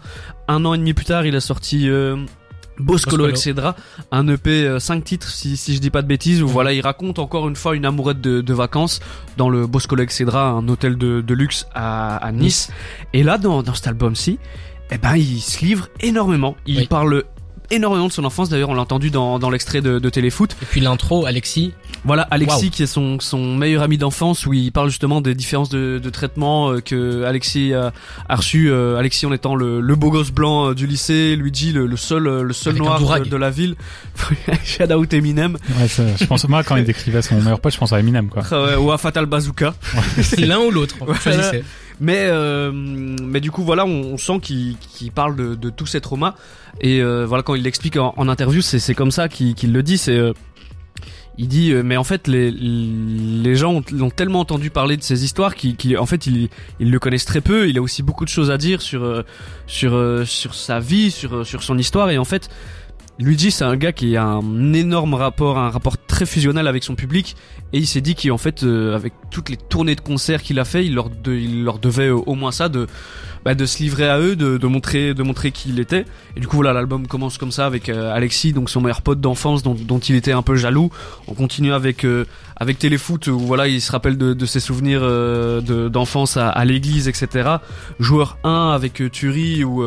un 0.49 0.65
an 0.65 0.75
et 0.75 0.79
demi 0.79 0.95
plus 0.95 1.07
tard 1.07 1.27
il 1.27 1.35
a 1.35 1.41
sorti 1.41 1.89
euh, 1.89 2.17
Boscolo, 2.79 3.29
etc. 3.29 3.55
Un 4.11 4.27
EP 4.29 4.79
5 4.79 5.05
titres 5.05 5.29
si, 5.29 5.57
si 5.59 5.75
je 5.75 5.81
dis 5.81 5.91
pas 5.91 6.01
de 6.01 6.07
bêtises 6.07 6.43
où 6.43 6.49
voilà 6.49 6.73
il 6.73 6.81
raconte 6.81 7.19
encore 7.19 7.47
une 7.49 7.57
fois 7.57 7.75
une 7.77 7.85
amourette 7.85 8.23
de, 8.23 8.41
de 8.41 8.55
vacances 8.55 9.01
dans 9.37 9.51
le 9.51 9.67
Boscolo 9.67 10.03
etc. 10.03 10.25
un 10.35 10.67
hôtel 10.69 10.97
de, 10.97 11.21
de 11.21 11.35
luxe 11.35 11.67
à, 11.75 12.17
à 12.17 12.33
nice. 12.33 12.71
Et 13.13 13.23
là 13.23 13.37
dans, 13.37 13.63
dans 13.63 13.75
cet 13.75 13.87
album-ci 13.89 14.39
eh 14.93 14.97
ben 14.99 15.15
il 15.17 15.41
se 15.41 15.63
livre 15.65 15.89
énormément. 16.01 16.57
Il 16.67 16.79
Oui. 16.79 16.87
parle 16.87 17.25
énormément 17.71 18.09
de 18.09 18.13
son 18.13 18.25
enfance. 18.25 18.49
D'ailleurs, 18.49 18.71
on 18.71 18.75
l'a 18.75 18.83
entendu 18.83 19.11
dans, 19.11 19.39
dans 19.39 19.51
l'extrait 19.51 19.81
de, 19.81 19.99
de 19.99 20.11
Téléfoot. 20.11 20.57
Et 20.63 20.67
puis 20.67 20.81
l'intro, 20.81 21.27
Alexis. 21.27 21.73
Voilà, 22.05 22.23
Alexis 22.31 22.65
Wow. 22.67 22.71
qui 22.71 22.83
est 22.83 22.87
son, 22.87 23.21
son 23.21 23.55
meilleur 23.57 23.83
ami 23.83 23.99
d'enfance 23.99 24.47
où 24.47 24.53
il 24.55 24.73
parle 24.73 24.89
justement 24.89 25.21
des 25.21 25.35
différences 25.35 25.69
de, 25.69 26.01
de 26.03 26.11
traitement 26.11 26.71
euh, 26.73 26.81
que 26.81 27.25
Alexis 27.25 27.75
a, 27.75 27.93
a 28.29 28.37
reçu. 28.37 28.71
euh, 28.71 28.97
Alexis 28.97 29.27
en 29.27 29.33
étant 29.33 29.55
le, 29.55 29.81
le 29.81 29.95
beau 29.97 30.11
gosse 30.11 30.31
blanc 30.31 30.71
euh, 30.71 30.75
du 30.75 30.87
lycée, 30.87 31.37
Luigi 31.37 31.73
le, 31.73 31.87
le 31.87 31.97
seul 31.97 32.23
le 32.23 32.53
seul 32.55 32.73
Avec 32.75 32.83
noir 32.83 33.21
de, 33.21 33.25
de 33.29 33.37
la 33.37 33.51
ville. 33.51 33.75
Shout 34.65 34.91
out 34.93 35.13
Eminem 35.13 35.57
Ouais, 35.79 35.89
ça, 35.89 36.03
je 36.19 36.25
pense, 36.25 36.49
moi, 36.49 36.63
quand 36.65 36.77
il 36.77 36.85
décrivait 36.91 37.23
son 37.23 37.41
meilleur 37.41 37.61
pote, 37.61 37.73
je 37.75 37.79
pense 37.79 37.93
à 37.93 38.01
Eminem, 38.01 38.29
quoi. 38.29 38.45
euh, 38.53 38.79
ou 38.79 38.91
à 38.93 38.99
Fatal 38.99 39.27
Bazooka. 39.27 39.75
L'un 40.39 40.59
ou 40.61 40.71
l'autre. 40.71 40.97
Voilà. 41.01 41.53
Mais 42.01 42.27
euh, 42.31 42.73
mais 42.73 43.41
du 43.41 43.51
coup 43.51 43.63
voilà, 43.63 43.85
on, 43.85 44.15
on 44.15 44.17
sent 44.17 44.41
qu'il 44.41 44.77
qu'il 44.79 45.13
parle 45.13 45.37
de, 45.37 45.55
de 45.55 45.69
tous 45.71 45.87
ces 45.87 46.01
traumas 46.01 46.35
et 46.81 47.03
euh, 47.03 47.27
voilà 47.27 47.43
quand 47.43 47.55
il 47.55 47.63
l'explique 47.63 47.97
en, 47.99 48.15
en 48.17 48.29
interview, 48.29 48.63
c'est 48.63 48.95
comme 48.95 49.11
ça 49.11 49.29
qu'il 49.29 49.55
qu'il 49.55 49.73
le 49.73 49.83
dit. 49.83 49.99
C'est 49.99 50.17
euh, 50.17 50.33
il 51.37 51.47
dit 51.49 51.73
euh, 51.73 51.83
mais 51.85 51.97
en 51.99 52.05
fait 52.05 52.27
les 52.27 52.51
les 52.51 53.55
gens 53.55 53.73
ont, 53.75 53.85
l'ont 53.93 54.11
tellement 54.11 54.41
entendu 54.41 54.71
parler 54.71 54.97
de 54.97 55.03
ces 55.03 55.25
histoires 55.25 55.55
qu'ils 55.55 55.77
qu'ils- 55.77 55.99
en 55.99 56.07
fait 56.07 56.27
ils 56.27 56.49
ils 56.81 56.91
le 56.91 56.99
connaissent 56.99 57.27
très 57.27 57.43
peu. 57.43 57.69
Il 57.69 57.77
a 57.77 57.83
aussi 57.83 58.03
beaucoup 58.03 58.25
de 58.25 58.31
choses 58.31 58.51
à 58.51 58.57
dire 58.57 58.81
sur 58.81 59.05
euh, 59.05 59.23
sur 59.67 59.95
euh, 59.95 60.25
sur 60.25 60.55
sa 60.55 60.81
vie, 60.81 61.11
sur 61.11 61.47
sur 61.47 61.63
son 61.63 61.77
histoire 61.77 62.09
et 62.11 62.17
en 62.19 62.25
fait 62.25 62.49
Luigi, 63.19 63.51
c'est 63.51 63.65
un 63.65 63.77
gars 63.77 63.93
qui 63.93 64.17
a 64.17 64.25
un 64.25 64.73
énorme 64.73 65.13
rapport, 65.13 65.59
un 65.59 65.69
rapport 65.69 65.99
fusionnel 66.27 66.67
avec 66.67 66.85
son 66.85 66.95
public, 66.95 67.37
et 67.73 67.79
il 67.79 67.87
s'est 67.87 68.01
dit 68.01 68.15
qu'en 68.15 68.39
fait, 68.39 68.63
euh, 68.63 68.95
avec 68.95 69.13
toutes 69.31 69.49
les 69.49 69.57
tournées 69.57 69.95
de 69.95 70.01
concerts 70.01 70.43
qu'il 70.43 70.59
a 70.59 70.65
fait, 70.65 70.85
il 70.85 70.95
leur, 70.95 71.09
il 71.27 71.65
leur 71.65 71.79
devait 71.79 72.09
euh, 72.09 72.17
au 72.17 72.35
moins 72.35 72.53
ça 72.53 72.69
de, 72.69 72.87
bah, 73.45 73.55
de 73.55 73.65
se 73.67 73.79
livrer 73.79 74.09
à 74.09 74.19
eux, 74.19 74.37
de, 74.37 74.67
montrer, 74.67 75.15
de 75.15 75.23
montrer 75.23 75.53
qui 75.53 75.69
il 75.71 75.79
était. 75.79 76.05
Et 76.37 76.41
du 76.41 76.49
coup, 76.49 76.57
voilà, 76.57 76.73
l'album 76.73 77.07
commence 77.07 77.39
comme 77.39 77.53
ça 77.53 77.67
avec 77.67 77.89
euh, 77.89 78.13
Alexis, 78.13 78.53
donc 78.53 78.71
son 78.71 78.81
meilleur 78.81 79.03
pote 79.03 79.21
d'enfance, 79.21 79.63
dont, 79.63 79.75
dont 79.75 79.99
il 79.99 80.17
était 80.17 80.33
un 80.33 80.43
peu 80.43 80.57
jaloux. 80.57 80.91
On 81.29 81.35
continue 81.35 81.73
avec 81.73 82.07
avec 82.57 82.79
Téléfoot, 82.79 83.27
où 83.29 83.39
voilà, 83.39 83.69
il 83.69 83.81
se 83.81 83.91
rappelle 83.91 84.19
de, 84.19 84.47
ses 84.47 84.61
souvenirs 84.61 85.01
de- 85.01 85.89
d'enfance 85.89 86.37
à, 86.37 86.65
l'église, 86.65 87.09
etc. 87.09 87.57
Joueur 87.99 88.37
1 88.45 88.73
avec 88.75 89.03
Thury, 89.11 89.65
où 89.65 89.83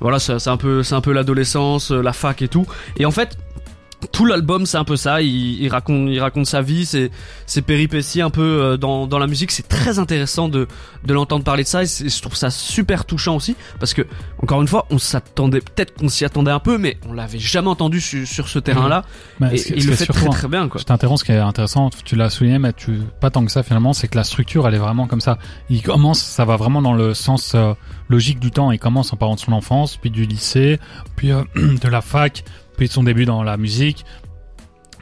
voilà, 0.00 0.18
c'est 0.18 0.48
un 0.48 0.56
peu, 0.56 0.82
c'est 0.82 0.94
un 0.94 1.00
peu 1.00 1.12
l'adolescence, 1.12 1.90
la 1.90 2.12
fac 2.12 2.42
et 2.42 2.48
tout. 2.48 2.66
Et 2.98 3.06
en 3.06 3.10
fait, 3.10 3.38
tout 4.12 4.24
l'album, 4.26 4.66
c'est 4.66 4.78
un 4.78 4.84
peu 4.84 4.96
ça. 4.96 5.20
Il, 5.22 5.62
il 5.62 5.68
raconte, 5.68 6.08
il 6.10 6.20
raconte 6.20 6.46
sa 6.46 6.62
vie, 6.62 6.86
ses, 6.86 7.10
ses 7.46 7.62
péripéties 7.62 8.20
un 8.22 8.30
peu 8.30 8.42
euh, 8.42 8.76
dans, 8.76 9.06
dans 9.06 9.18
la 9.18 9.26
musique. 9.26 9.50
C'est 9.50 9.68
très 9.68 9.98
intéressant 9.98 10.48
de, 10.48 10.66
de 11.04 11.14
l'entendre 11.14 11.44
parler 11.44 11.62
de 11.64 11.68
ça. 11.68 11.82
Et 11.82 11.86
je 11.86 12.20
trouve 12.22 12.34
ça 12.36 12.50
super 12.50 13.04
touchant 13.04 13.36
aussi, 13.36 13.56
parce 13.78 13.94
que 13.94 14.02
encore 14.42 14.62
une 14.62 14.68
fois, 14.68 14.86
on 14.90 14.98
s'attendait, 14.98 15.60
peut-être 15.60 15.94
qu'on 15.94 16.08
s'y 16.08 16.24
attendait 16.24 16.50
un 16.50 16.58
peu, 16.60 16.78
mais 16.78 16.96
on 17.08 17.12
l'avait 17.12 17.38
jamais 17.38 17.68
entendu 17.68 18.00
su- 18.00 18.26
sur 18.26 18.48
ce 18.48 18.58
terrain-là. 18.58 19.04
Mais 19.38 19.54
et 19.54 19.58
ce- 19.58 19.74
il 19.74 19.86
le 19.86 19.92
fait 19.94 20.04
surtout- 20.04 20.20
très 20.20 20.30
très 20.30 20.48
bien, 20.48 20.68
quoi. 20.68 20.80
Je 20.80 20.86
t'interromps, 20.86 21.20
ce 21.20 21.24
qui 21.24 21.32
est 21.32 21.38
intéressant, 21.38 21.90
tu 22.04 22.16
l'as 22.16 22.30
souligné, 22.30 22.58
mais 22.58 22.72
tu, 22.72 23.00
pas 23.20 23.30
tant 23.30 23.44
que 23.44 23.50
ça 23.52 23.62
finalement, 23.62 23.92
c'est 23.92 24.08
que 24.08 24.16
la 24.16 24.24
structure, 24.24 24.66
elle 24.66 24.74
est 24.74 24.78
vraiment 24.78 25.06
comme 25.06 25.20
ça. 25.20 25.38
Il 25.68 25.82
commence, 25.82 26.20
ça 26.20 26.44
va 26.44 26.56
vraiment 26.56 26.80
dans 26.82 26.94
le 26.94 27.14
sens 27.14 27.52
euh, 27.54 27.74
logique 28.08 28.40
du 28.40 28.50
temps. 28.50 28.70
Il 28.72 28.78
commence 28.78 29.12
en 29.12 29.16
parlant 29.16 29.34
de 29.34 29.40
son 29.40 29.52
enfance, 29.52 29.96
puis 29.96 30.10
du 30.10 30.24
lycée, 30.24 30.78
puis 31.16 31.32
euh, 31.32 31.42
de 31.54 31.88
la 31.88 32.00
fac, 32.00 32.44
puis 32.80 32.88
de 32.88 32.92
son 32.94 33.02
début 33.02 33.26
dans 33.26 33.42
la 33.42 33.58
musique. 33.58 34.06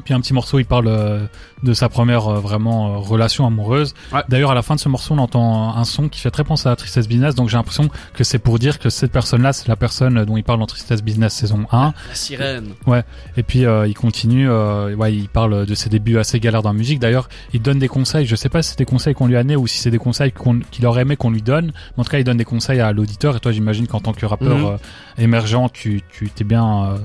Puis 0.05 0.15
un 0.15 0.21
petit 0.21 0.33
morceau, 0.33 0.59
il 0.59 0.65
parle 0.65 0.87
euh, 0.89 1.27
de 1.63 1.73
sa 1.75 1.89
première 1.89 2.27
euh, 2.29 2.41
vraiment 2.41 2.95
euh, 2.95 2.99
relation 2.99 3.47
amoureuse. 3.47 3.95
Ouais. 4.13 4.23
D'ailleurs, 4.29 4.51
à 4.51 4.55
la 4.55 4.63
fin 4.63 4.75
de 4.75 4.81
ce 4.81 4.89
morceau, 4.89 5.15
on 5.15 5.19
entend 5.19 5.77
un 5.77 5.85
son 5.85 6.09
qui 6.09 6.21
fait 6.21 6.31
très 6.31 6.45
penser 6.45 6.69
à 6.69 6.75
Tristesse 6.77 7.07
Business. 7.09 7.35
Donc 7.35 7.49
j'ai 7.49 7.57
l'impression 7.57 7.89
que 8.15 8.25
c'est 8.25 8.39
pour 8.39 8.59
dire 8.59 8.79
que 8.81 8.91
cette 8.91 9.13
personne-là, 9.13 9.53
c'est 9.53 9.69
la 9.69 9.77
personne 9.77 10.25
dont 10.25 10.37
il 10.37 10.43
parle 10.45 10.59
dans 10.61 10.67
Tristesse 10.67 11.03
Business 11.03 11.35
saison 11.35 11.67
1. 11.73 11.93
La 12.09 12.15
sirène. 12.15 12.69
Et 13.37 13.43
puis 13.45 13.65
euh, 13.67 13.87
il 13.89 13.95
continue, 13.95 14.49
euh, 14.49 14.95
ouais, 14.97 15.15
il 15.15 15.29
parle 15.29 15.67
de 15.67 15.75
ses 15.75 15.89
débuts 15.89 16.19
assez 16.19 16.41
galères 16.41 16.63
dans 16.63 16.71
la 16.73 16.79
musique. 16.79 16.99
D'ailleurs, 17.01 17.29
il 17.53 17.61
donne 17.63 17.79
des 17.81 17.89
conseils. 17.89 18.25
Je 18.27 18.35
sais 18.37 18.49
pas 18.49 18.63
si 18.63 18.71
c'est 18.71 18.79
des 18.79 18.85
conseils 18.87 19.15
qu'on 19.15 19.27
lui 19.27 19.37
a 19.37 19.43
donné 19.43 19.57
ou 19.57 19.67
si 19.67 19.79
c'est 19.79 19.91
des 19.91 19.99
conseils 19.99 20.33
qu'il 20.71 20.87
aurait 20.87 21.03
aimé 21.03 21.17
qu'on 21.17 21.31
lui 21.31 21.43
donne. 21.43 21.67
Mais 21.97 22.01
en 22.01 22.05
tout 22.05 22.11
cas, 22.11 22.19
il 22.19 22.25
donne 22.25 22.39
des 22.39 22.45
conseils 22.45 22.81
à 22.81 22.93
l'auditeur. 22.93 23.37
Et 23.37 23.41
toi, 23.41 23.51
j'imagine 23.53 23.87
qu'en 23.89 24.01
tant 24.01 24.13
que 24.13 24.25
rappeur 24.25 24.57
Mhm. 24.59 24.65
euh, 24.65 24.77
émergent, 25.19 25.71
tu 25.73 26.03
tu 26.09 26.31
t'es 26.31 26.45
bien 26.45 26.97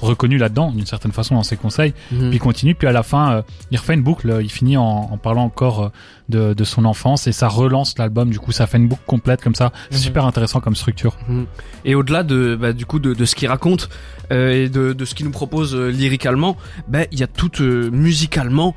reconnu 0.00 0.38
là-dedans 0.38 0.70
d'une 0.72 0.86
certaine 0.86 1.12
façon 1.12 1.34
dans 1.34 1.42
ses 1.42 1.56
conseils. 1.56 1.94
Mhm. 2.10 2.28
Puis 2.30 2.36
il 2.36 2.40
continue. 2.40 2.74
Puis 2.74 2.86
à 2.88 2.92
la 2.92 3.02
fin, 3.02 3.32
euh, 3.32 3.42
il 3.70 3.78
refait 3.78 3.94
une 3.94 4.02
boucle. 4.02 4.38
Il 4.42 4.50
finit 4.50 4.76
en, 4.76 4.82
en 5.12 5.16
parlant 5.18 5.44
encore 5.44 5.82
euh, 5.84 5.88
de, 6.28 6.54
de 6.54 6.64
son 6.64 6.84
enfance 6.84 7.26
et 7.26 7.32
ça 7.32 7.48
relance 7.48 7.98
l'album. 7.98 8.30
Du 8.30 8.38
coup, 8.38 8.52
ça 8.52 8.66
fait 8.66 8.78
une 8.78 8.88
boucle 8.88 9.02
complète 9.06 9.42
comme 9.42 9.54
ça. 9.54 9.72
C'est 9.90 9.98
Mhm. 9.98 10.02
super 10.04 10.24
intéressant 10.26 10.60
comme 10.60 10.76
structure. 10.76 11.16
Mhm. 11.28 11.46
Et 11.84 11.94
au-delà 11.94 12.22
de 12.22 12.56
bah, 12.60 12.72
du 12.72 12.86
coup 12.86 12.98
de, 12.98 13.12
de 13.14 13.24
ce 13.24 13.34
qu'il 13.34 13.48
raconte 13.48 13.88
euh, 14.32 14.64
et 14.64 14.68
de, 14.68 14.92
de 14.92 15.04
ce 15.04 15.14
qu'il 15.14 15.26
nous 15.26 15.32
propose 15.32 15.74
euh, 15.74 15.88
lyricalement, 15.90 16.56
bah, 16.88 17.00
il 17.10 17.18
y 17.20 17.22
a 17.22 17.26
tout 17.26 17.60
euh, 17.60 17.90
musicalement 17.90 18.74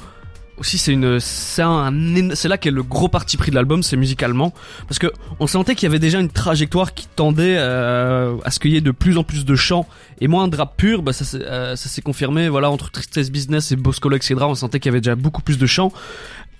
aussi 0.57 0.77
c'est 0.77 0.93
une 0.93 1.19
c'est 1.19 1.61
un 1.61 1.93
c'est 2.33 2.47
là 2.47 2.57
qu'est 2.57 2.71
le 2.71 2.83
gros 2.83 3.07
parti 3.07 3.37
pris 3.37 3.51
de 3.51 3.55
l'album 3.55 3.83
c'est 3.83 3.97
musicalement. 3.97 4.53
Parce 4.87 4.99
que 4.99 5.11
on 5.39 5.47
sentait 5.47 5.75
qu'il 5.75 5.87
y 5.87 5.89
avait 5.89 5.99
déjà 5.99 6.19
une 6.19 6.29
trajectoire 6.29 6.93
qui 6.93 7.07
tendait 7.07 7.55
euh, 7.57 8.35
à 8.43 8.51
ce 8.51 8.59
qu'il 8.59 8.71
y 8.71 8.77
ait 8.77 8.81
de 8.81 8.91
plus 8.91 9.17
en 9.17 9.23
plus 9.23 9.45
de 9.45 9.55
chants 9.55 9.87
et 10.21 10.27
moins 10.27 10.47
de 10.47 10.55
rap 10.55 10.77
pur. 10.77 11.01
Bah 11.01 11.13
ça 11.13 11.25
s'est 11.25 11.41
euh, 11.43 11.75
ça 11.75 11.89
s'est 11.89 12.01
confirmé 12.01 12.49
voilà 12.49 12.69
entre 12.69 12.91
Tristesse 12.91 13.31
Business 13.31 13.71
et 13.71 13.75
Boscolo 13.75 14.15
etc 14.15 14.35
on 14.41 14.55
sentait 14.55 14.79
qu'il 14.79 14.89
y 14.89 14.93
avait 14.93 15.01
déjà 15.01 15.15
beaucoup 15.15 15.41
plus 15.41 15.57
de 15.57 15.65
chants 15.65 15.91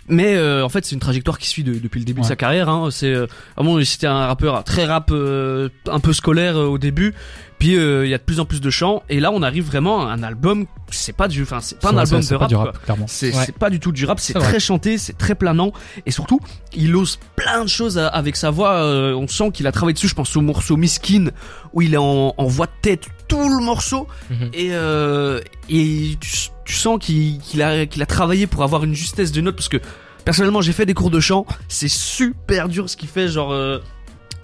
mais 0.08 0.36
euh, 0.36 0.64
en 0.64 0.70
fait 0.70 0.86
c'est 0.86 0.94
une 0.94 1.00
trajectoire 1.02 1.38
qui 1.40 1.48
suit 1.48 1.64
de- 1.64 1.74
depuis 1.80 2.00
le 2.00 2.06
début 2.06 2.22
de 2.22 2.26
sa 2.26 2.36
carrière 2.36 2.70
hein. 2.70 2.90
c'est 2.92 3.14
euh, 3.14 3.26
vraiment 3.58 3.84
c'était 3.84 4.08
un 4.08 4.28
rappeur 4.28 4.64
très 4.64 4.86
rap 4.86 5.10
euh, 5.12 5.70
un 5.90 6.00
peu 6.00 6.14
scolaire 6.14 6.58
euh, 6.58 6.66
au 6.68 6.78
début 6.78 7.14
puis 7.58 7.76
euh, 7.78 8.06
il 8.06 8.10
y 8.10 8.14
a 8.14 8.18
de 8.18 8.24
plus 8.24 8.40
en 8.40 8.46
plus 8.46 8.62
de 8.62 8.70
chants 8.70 9.02
et 9.10 9.20
là 9.20 9.32
on 9.32 9.42
arrive 9.42 9.66
vraiment 9.66 10.06
à 10.08 10.12
un 10.12 10.22
album 10.22 10.66
c'est 10.92 11.16
pas 11.16 11.28
du 11.28 11.42
enfin 11.42 11.60
c'est 11.62 11.80
pas 11.80 11.90
un 11.92 11.98
album 11.98 12.22
de 12.22 12.36
rap, 12.36 12.52
rap, 12.54 12.84
clairement. 12.84 13.06
C'est 13.08 13.36
Ouais. 13.36 13.48
pas 13.58 13.70
du 13.72 13.80
tout 13.80 13.92
du 13.92 14.06
rap, 14.06 14.20
c'est 14.20 14.34
très 14.34 14.50
vrai. 14.52 14.60
chanté, 14.60 14.98
c'est 15.00 15.18
très 15.18 15.34
planant 15.34 15.72
et 16.06 16.12
surtout 16.12 16.40
il 16.76 16.96
ose 16.96 17.18
plein 17.36 17.64
de 17.64 17.70
choses 17.70 17.98
à- 17.98 18.08
avec 18.08 18.36
sa 18.36 18.52
voix. 18.52 18.74
euh, 18.76 19.14
on 19.16 19.28
sent 19.28 19.50
qu'il 19.52 19.66
a 19.68 19.72
travaillé 19.72 19.94
dessus. 19.94 20.08
Je 20.08 20.14
pense 20.16 20.36
au 20.38 20.42
morceau 20.42 20.78
Miskin 20.78 21.30
où 21.74 21.82
il 21.82 21.94
est 21.96 21.98
en, 21.98 22.34
en 22.38 22.46
voix 22.46 22.68
de 22.68 22.72
tête 22.82 23.08
tout 23.28 23.50
le 23.50 23.64
morceau 23.64 24.08
et 24.54 24.70
euh, 24.74 25.40
et 25.70 26.16
tu, 26.20 26.50
tu 26.66 26.74
sens 26.76 27.00
qu'il 27.00 27.62
a 27.62 27.70
a 27.82 28.06
travaillé 28.06 28.48
pour 28.48 28.64
avoir 28.64 28.84
une 28.84 28.96
justesse 28.96 29.32
de 29.32 29.42
note 29.42 29.56
parce 29.56 29.70
que 29.70 29.78
personnellement 30.26 30.62
j'ai 30.62 30.74
fait 30.74 30.86
des 30.86 30.94
cours 30.96 31.12
de 31.12 31.20
chant, 31.20 31.46
c'est 31.68 31.88
super 31.90 32.68
dur 32.70 32.90
ce 32.90 32.98
qu'il 32.98 33.10
fait 33.10 33.28
genre. 33.28 33.52
euh, 33.54 33.80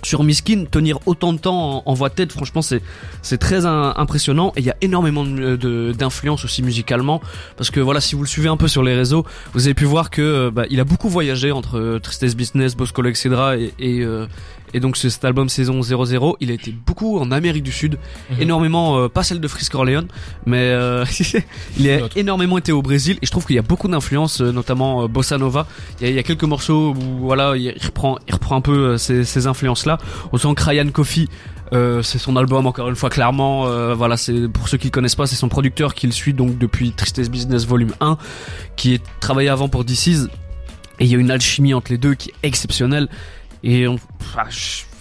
sur 0.04 0.24
Miskin, 0.24 0.66
tenir 0.66 0.98
autant 1.06 1.32
de 1.32 1.38
temps 1.38 1.84
en, 1.86 1.92
en 1.92 1.94
voix 1.94 2.10
de 2.10 2.16
tête, 2.16 2.32
franchement, 2.32 2.64
c'est 2.64 2.82
c'est 3.22 3.38
très 3.38 3.68
impressionnant. 3.68 4.52
Et 4.56 4.62
il 4.62 4.66
y 4.66 4.72
a 4.72 4.76
énormément 4.82 5.24
de- 5.24 5.94
d'influence 5.96 6.44
aussi 6.44 6.64
musicalement, 6.64 7.22
parce 7.56 7.70
que 7.70 7.80
voilà, 7.80 8.02
si 8.02 8.16
vous 8.16 8.24
le 8.24 8.28
suivez 8.28 8.50
un 8.50 8.58
peu 8.58 8.68
sur 8.68 8.82
les 8.82 8.96
réseaux, 8.96 9.28
vous 9.54 9.68
avez 9.68 9.76
pu 9.76 9.86
voir 9.86 10.10
que 10.10 10.24
euh, 10.24 10.50
bah, 10.52 10.66
il 10.72 10.80
a 10.80 10.86
beaucoup 10.86 11.08
voyagé 11.08 11.52
entre 11.52 11.78
euh, 11.78 12.00
Tristesse 12.00 12.36
Business, 12.36 12.76
Boscolo, 12.76 13.10
etc. 13.10 13.30
et, 13.60 13.98
et, 14.00 14.02
euh, 14.02 14.26
Et 14.74 14.80
donc 14.80 14.98
cet 14.98 15.24
album 15.26 15.50
saison 15.50 15.82
00, 15.82 16.38
il 16.40 16.52
a 16.52 16.54
été 16.54 16.72
beaucoup 16.72 17.20
en 17.20 17.32
Amérique 17.32 17.64
du 17.64 17.72
Sud, 17.72 17.98
Mhm. 18.32 18.42
énormément, 18.42 18.98
euh, 19.00 19.10
pas 19.10 19.24
celle 19.24 19.40
de 19.40 19.48
Frisk 19.48 19.74
Orleans, 19.76 20.06
mais 20.46 20.58
euh, 20.72 21.06
il 21.78 21.90
a 21.90 22.00
énormément 22.16 22.58
été 22.58 22.72
au 22.72 22.82
Brésil. 22.82 23.18
Et 23.22 23.26
je 23.26 23.32
trouve 23.32 23.46
qu'il 23.46 23.56
y 23.56 23.60
a 23.60 23.64
beaucoup 23.64 23.88
d'influences, 23.88 24.42
euh, 24.42 24.52
notamment 24.52 25.04
euh, 25.04 25.08
bossa 25.08 25.38
nova. 25.38 25.68
Il 26.00 26.06
y, 26.06 26.08
a, 26.08 26.10
il 26.12 26.16
y 26.16 26.20
a 26.20 26.24
quelques 26.24 26.44
morceaux 26.44 26.94
où 26.94 27.18
voilà, 27.26 27.56
il 27.58 27.74
reprend, 27.84 28.18
il 28.28 28.34
reprend 28.34 28.56
un 28.56 28.62
peu 28.62 28.72
euh, 28.92 28.98
ces, 28.98 29.24
ces 29.26 29.48
influences-là. 29.48 29.98
On 30.32 30.38
sent 30.38 30.54
que 30.56 30.64
Ryan 30.64 30.88
Coffey. 30.92 31.28
euh, 31.74 32.02
c'est 32.02 32.18
son 32.18 32.36
album 32.36 32.68
encore 32.68 32.90
une 32.90 32.98
fois 32.98 33.10
clairement 33.10 33.66
euh, 33.66 33.94
voilà 33.94 34.18
c'est 34.18 34.50
pour 34.50 34.68
ceux 34.68 34.78
qui 34.78 34.88
le 34.88 34.92
connaissent 34.92 35.16
pas 35.16 35.26
c'est 35.26 35.38
son 35.38 35.48
producteur 35.48 35.96
qui 35.96 36.06
le 36.06 36.12
suit 36.12 36.34
donc 36.34 36.58
depuis 36.58 36.92
Tristesse 36.92 37.30
Business 37.30 37.66
Volume 37.66 37.94
1 38.02 38.18
qui 38.76 38.94
est 38.96 39.02
travaillé 39.22 39.48
avant 39.48 39.70
pour 39.70 39.86
DC's 39.86 40.28
et 41.00 41.06
il 41.06 41.08
y 41.08 41.16
a 41.16 41.18
une 41.18 41.32
alchimie 41.32 41.74
entre 41.74 41.90
les 41.94 41.98
deux 41.98 42.14
qui 42.14 42.30
est 42.32 42.34
exceptionnelle 42.46 43.08
et 43.64 43.88
on, 43.88 43.98
ah, 44.38 44.46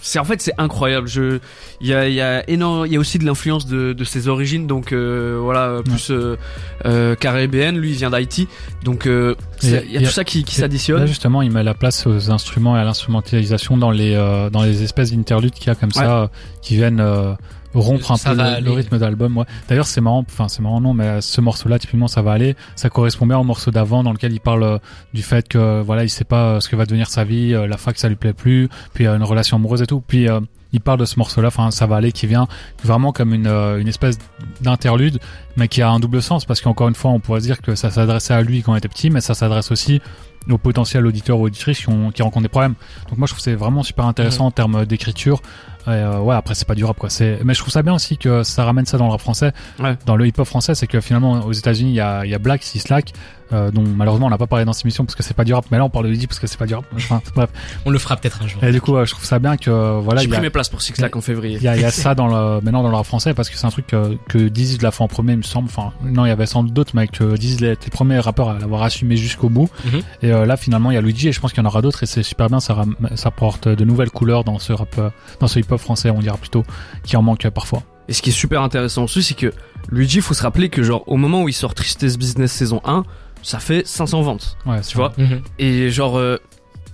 c'est 0.01 0.19
en 0.19 0.23
fait 0.23 0.41
c'est 0.41 0.53
incroyable. 0.57 1.07
Je 1.07 1.39
il 1.79 1.87
y 1.87 1.93
a 1.93 2.07
il 2.07 2.15
y 2.15 2.21
a 2.21 2.47
énorme 2.49 2.85
il 2.85 2.93
y 2.93 2.97
a 2.97 2.99
aussi 2.99 3.19
de 3.19 3.25
l'influence 3.25 3.65
de, 3.65 3.93
de 3.93 4.03
ses 4.03 4.27
origines. 4.27 4.67
Donc 4.67 4.91
euh, 4.91 5.39
voilà 5.41 5.81
plus 5.83 6.09
euh, 6.11 6.37
euh, 6.85 7.15
caribéenne. 7.15 7.77
Lui 7.77 7.91
il 7.91 7.97
vient 7.97 8.09
d'Haïti. 8.09 8.47
Donc 8.83 9.05
euh, 9.05 9.35
il 9.63 9.91
y 9.91 9.97
a 9.97 10.01
tout 10.01 10.05
ça 10.07 10.23
qui, 10.23 10.43
qui 10.43 10.55
Là 10.55 10.61
s'additionne. 10.61 11.05
justement, 11.05 11.41
il 11.41 11.51
met 11.51 11.63
la 11.63 11.73
place 11.75 12.07
aux 12.07 12.31
instruments 12.31 12.75
et 12.75 12.79
à 12.79 12.83
l'instrumentalisation 12.83 13.77
dans 13.77 13.91
les 13.91 14.15
euh, 14.15 14.49
dans 14.49 14.63
les 14.63 14.83
espèces 14.83 15.11
d'interludes 15.11 15.53
qu'il 15.53 15.67
y 15.67 15.69
a 15.69 15.75
comme 15.75 15.91
ça, 15.91 16.23
euh, 16.23 16.27
qui 16.61 16.75
viennent 16.75 16.99
euh, 16.99 17.33
rompre 17.73 18.11
un 18.11 18.17
Ça 18.17 18.31
peu 18.31 18.63
le, 18.63 18.71
rythme 18.71 18.97
d'album. 18.97 19.37
Ouais. 19.37 19.45
D'ailleurs, 19.67 19.87
c'est 19.87 20.01
marrant. 20.01 20.25
Enfin, 20.27 20.47
c'est 20.47 20.61
marrant 20.61 20.81
non, 20.81 20.93
mais 20.93 21.21
ce 21.21 21.41
morceau-là, 21.41 21.79
typiquement, 21.79 22.07
ça 22.07 22.21
va 22.21 22.31
aller. 22.31 22.55
Ça 22.75 22.89
correspond 22.89 23.25
bien 23.25 23.37
au 23.37 23.43
morceau 23.43 23.71
d'avant, 23.71 24.03
dans 24.03 24.11
lequel 24.13 24.33
il 24.33 24.39
parle 24.39 24.63
euh, 24.63 24.77
du 25.13 25.23
fait 25.23 25.47
que 25.47 25.81
voilà, 25.81 26.03
il 26.03 26.09
sait 26.09 26.23
pas 26.23 26.55
euh, 26.55 26.59
ce 26.59 26.69
que 26.69 26.75
va 26.75 26.85
devenir 26.85 27.09
sa 27.09 27.23
vie, 27.23 27.53
euh, 27.53 27.67
la 27.67 27.77
fac, 27.77 27.97
ça 27.97 28.09
lui 28.09 28.15
plaît 28.15 28.33
plus, 28.33 28.69
puis 28.93 29.07
euh, 29.07 29.15
une 29.15 29.23
relation 29.23 29.57
amoureuse 29.57 29.81
et 29.81 29.87
tout. 29.87 30.01
Puis 30.01 30.27
il 30.73 30.79
parle 30.79 30.99
de 30.99 31.05
ce 31.05 31.19
morceau-là, 31.19 31.49
enfin, 31.49 31.69
ça 31.71 31.85
va 31.85 31.97
aller, 31.97 32.11
qui 32.11 32.27
vient 32.27 32.47
vraiment 32.83 33.11
comme 33.11 33.33
une 33.33 33.47
une 33.47 33.87
espèce 33.87 34.17
d'interlude, 34.61 35.19
mais 35.57 35.67
qui 35.67 35.81
a 35.81 35.89
un 35.89 35.99
double 35.99 36.21
sens 36.21 36.45
parce 36.45 36.61
qu'encore 36.61 36.87
une 36.87 36.95
fois, 36.95 37.11
on 37.11 37.19
pourrait 37.19 37.41
dire 37.41 37.61
que 37.61 37.75
ça 37.75 37.91
s'adressait 37.91 38.33
à 38.33 38.41
lui 38.41 38.61
quand 38.61 38.73
il 38.73 38.77
était 38.77 38.87
petit, 38.87 39.09
mais 39.09 39.21
ça 39.21 39.33
s'adresse 39.33 39.71
aussi 39.71 40.01
aux 40.49 40.57
potentiels 40.57 41.05
auditeurs 41.05 41.39
ou 41.39 41.45
auditrices 41.45 41.79
qui, 41.79 41.89
ont, 41.89 42.11
qui 42.11 42.23
rencontrent 42.23 42.43
des 42.43 42.49
problèmes. 42.49 42.75
Donc 43.09 43.17
moi 43.17 43.27
je 43.27 43.33
trouve 43.33 43.43
c'est 43.43 43.53
vraiment 43.53 43.83
super 43.83 44.05
intéressant 44.05 44.45
en 44.45 44.51
termes 44.51 44.85
d'écriture. 44.85 45.41
Euh, 45.87 46.19
ouais 46.19 46.35
après 46.35 46.53
c'est 46.55 46.67
pas 46.67 46.75
du 46.75 46.85
rap 46.85 46.97
quoi. 46.99 47.09
C'est 47.09 47.39
mais 47.43 47.53
je 47.53 47.59
trouve 47.59 47.71
ça 47.73 47.81
bien 47.81 47.93
aussi 47.93 48.17
que 48.17 48.43
ça 48.43 48.63
ramène 48.65 48.85
ça 48.85 48.97
dans 48.97 49.05
le 49.05 49.11
rap 49.11 49.21
français, 49.21 49.51
Ouais. 49.79 49.97
dans 50.05 50.15
le 50.15 50.27
hip 50.27 50.33
hop 50.37 50.45
français, 50.47 50.75
c'est 50.75 50.87
que 50.87 51.01
finalement 51.01 51.41
aux 51.45 51.51
États-Unis 51.53 51.91
il 51.91 51.95
y 51.95 51.99
a, 52.01 52.25
y 52.25 52.33
a 52.35 52.39
Black, 52.39 52.61
Sislak, 52.63 53.13
euh, 53.53 53.71
dont 53.71 53.83
malheureusement 53.83 54.27
on 54.27 54.29
n'a 54.31 54.37
pas 54.37 54.47
parlé 54.47 54.65
dans 54.65 54.73
cette 54.73 54.85
émission 54.85 55.05
parce 55.05 55.15
que 55.15 55.23
c'est 55.23 55.33
pas 55.33 55.43
du 55.43 55.53
rap, 55.53 55.65
mais 55.71 55.77
là 55.77 55.85
on 55.85 55.89
parle 55.89 56.07
de 56.07 56.11
Diddy 56.11 56.27
parce 56.27 56.39
que 56.39 56.47
c'est 56.47 56.59
pas 56.59 56.65
du 56.65 56.75
rap. 56.75 56.85
Enfin 56.95 57.21
bref. 57.35 57.49
On 57.85 57.89
le 57.89 57.99
fera 57.99 58.17
peut-être 58.17 58.41
un 58.41 58.47
jour. 58.47 58.63
Et 58.63 58.71
du 58.71 58.81
coup 58.81 58.95
euh, 58.95 59.05
je 59.05 59.11
trouve 59.11 59.25
ça 59.25 59.39
bien 59.39 59.57
que 59.57 59.69
euh, 59.69 59.99
voilà 60.01 60.21
j'ai 60.21 60.27
pris 60.27 60.41
mes 60.41 60.49
places 60.49 60.69
pour 60.69 60.81
Six 60.81 60.99
Lack 60.99 61.15
en 61.15 61.21
février 61.21 61.57
il 61.57 61.63
y 61.63 61.67
a, 61.67 61.75
il 61.75 61.81
y 61.81 61.85
a 61.85 61.91
ça 61.91 62.15
dans 62.15 62.27
le, 62.27 62.61
maintenant 62.61 62.83
dans 62.83 62.89
le 62.89 62.95
rap 62.95 63.05
français 63.05 63.33
parce 63.33 63.49
que 63.49 63.57
c'est 63.57 63.65
un 63.65 63.71
truc 63.71 63.87
que, 63.87 64.17
que 64.27 64.47
Dizzy 64.47 64.77
l'a 64.79 64.91
fait 64.91 65.03
en 65.03 65.07
premier, 65.07 65.33
il 65.33 65.39
me 65.39 65.43
semble. 65.43 65.67
Enfin, 65.67 65.91
non, 66.03 66.25
il 66.25 66.29
y 66.29 66.31
avait 66.31 66.45
sans 66.45 66.63
doute 66.63 66.73
d'autres, 66.73 66.91
mais 66.95 67.07
que 67.07 67.35
Dizzy 67.35 67.65
était 67.65 67.85
le 67.85 67.91
premier 67.91 68.19
rappeur 68.19 68.49
à 68.49 68.59
l'avoir 68.59 68.83
assumé 68.83 69.17
jusqu'au 69.17 69.49
bout. 69.49 69.69
Mhm. 69.85 70.01
Et 70.21 70.31
euh, 70.31 70.45
là, 70.45 70.57
finalement, 70.57 70.91
il 70.91 70.95
y 70.95 70.97
a 70.97 71.01
Luigi 71.01 71.27
et 71.27 71.31
je 71.31 71.39
pense 71.39 71.51
qu'il 71.51 71.61
y 71.61 71.65
en 71.65 71.69
aura 71.69 71.81
d'autres 71.81 72.03
et 72.03 72.05
c'est 72.05 72.23
super 72.23 72.47
bien. 72.47 72.59
Ça, 72.59 72.83
ça 73.15 73.31
porte 73.31 73.67
de 73.67 73.85
nouvelles 73.85 74.11
couleurs 74.11 74.43
dans 74.43 74.59
ce 74.59 74.73
rap, 74.73 74.99
dans 75.39 75.47
ce 75.47 75.59
hip-hop 75.59 75.79
français, 75.79 76.09
on 76.09 76.19
dira 76.19 76.37
plutôt, 76.37 76.63
qui 77.03 77.17
en 77.17 77.21
manque 77.21 77.47
parfois. 77.49 77.83
Et 78.07 78.13
ce 78.13 78.21
qui 78.21 78.29
est 78.29 78.33
super 78.33 78.61
intéressant 78.61 79.03
aussi, 79.03 79.23
c'est 79.23 79.35
que 79.35 79.53
Luigi, 79.89 80.21
faut 80.21 80.33
se 80.33 80.43
rappeler 80.43 80.69
que 80.69 80.83
genre 80.83 81.03
au 81.07 81.17
moment 81.17 81.43
où 81.43 81.49
il 81.49 81.53
sort 81.53 81.73
Tristesse 81.73 82.17
Business 82.17 82.51
saison 82.51 82.81
1, 82.83 83.03
ça 83.43 83.59
fait 83.59 83.85
500 83.87 84.21
ventes, 84.21 84.57
Ouais, 84.65 84.81
tu 84.81 84.97
vois. 84.97 85.13
Mhm. 85.17 85.41
Et 85.59 85.89
genre, 85.89 86.17
euh, 86.17 86.37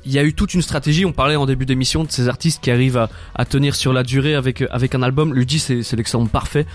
il 0.05 0.11
y 0.13 0.19
a 0.19 0.23
eu 0.23 0.33
toute 0.33 0.53
une 0.53 0.61
stratégie. 0.61 1.05
On 1.05 1.11
parlait 1.11 1.35
en 1.35 1.45
début 1.45 1.65
d'émission 1.65 2.03
de 2.03 2.11
ces 2.11 2.27
artistes 2.29 2.63
qui 2.63 2.71
arrivent 2.71 2.97
à, 2.97 3.09
à 3.35 3.45
tenir 3.45 3.75
sur 3.75 3.91
la 3.93 4.03
durée 4.03 4.35
avec 4.35 4.61
euh, 4.61 4.67
avec 4.71 4.95
un 4.95 5.01
album. 5.03 5.33
Luigi, 5.33 5.59
c'est 5.59 5.83
c'est 5.83 5.95
l'exemple 5.97 6.29
parfait. 6.29 6.65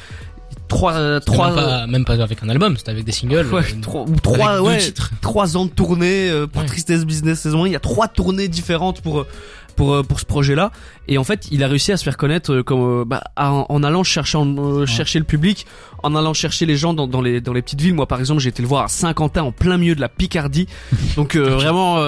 Trois 0.69 0.95
euh, 0.95 1.21
trois 1.21 1.49
Même 1.49 1.55
pas, 1.57 1.87
même 1.87 2.05
pas 2.05 2.23
avec 2.23 2.43
un 2.43 2.49
album, 2.49 2.77
c'était 2.77 2.91
avec 2.91 3.05
des 3.05 3.13
singles. 3.13 3.47
ouais, 3.53 3.63
euh, 3.63 4.05
trois, 4.23 4.61
ouais, 4.63 4.79
trois 5.21 5.57
ans 5.57 5.67
de 5.67 5.71
tournée 5.71 6.31
euh, 6.31 6.47
pour 6.47 6.63
Ouais. 6.63 6.69
Tristesse 6.69 7.05
Business 7.05 7.41
saison 7.41 7.65
1. 7.65 7.69
Il 7.69 7.73
y 7.73 7.77
a 7.77 7.81
trois 7.81 8.09
tournées 8.09 8.49
différentes 8.49 9.01
pour 9.03 9.27
pour 9.73 9.95
euh, 9.95 10.03
pour 10.03 10.21
ce 10.21 10.25
projet-là. 10.27 10.71
Et 11.09 11.19
en 11.19 11.25
fait, 11.25 11.49
il 11.51 11.63
a 11.65 11.69
réussi 11.69 11.93
à 11.93 11.97
se 11.97 12.05
faire 12.05 12.17
connaître 12.17 12.53
euh, 12.53 12.63
comme 12.63 13.01
euh, 13.01 13.05
bah, 13.05 13.23
en, 13.37 13.67
en 13.69 13.83
allant 13.83 14.03
chercher 14.05 14.39
en- 14.39 14.87
chercher 14.87 15.19
le 15.19 15.25
public, 15.25 15.67
en 16.03 16.15
allant 16.15 16.35
chercher 16.35 16.67
les 16.67 16.77
gens 16.77 16.95
dans, 16.95 17.07
dans 17.07 17.21
les 17.23 17.41
dans 17.41 17.53
les 17.53 17.63
petites 17.63 17.81
villes. 17.81 17.95
Moi, 17.95 18.07
par 18.07 18.21
exemple, 18.21 18.41
j'ai 18.41 18.51
été 18.51 18.63
le 18.63 18.69
voir 18.69 18.85
à 18.85 18.89
Saint-Quentin, 18.89 19.43
en 19.43 19.53
plein 19.53 19.79
milieu 19.79 19.95
de 19.95 20.01
la 20.01 20.09
Picardie. 20.09 20.67
Donc 21.17 21.37
vraiment 21.37 22.03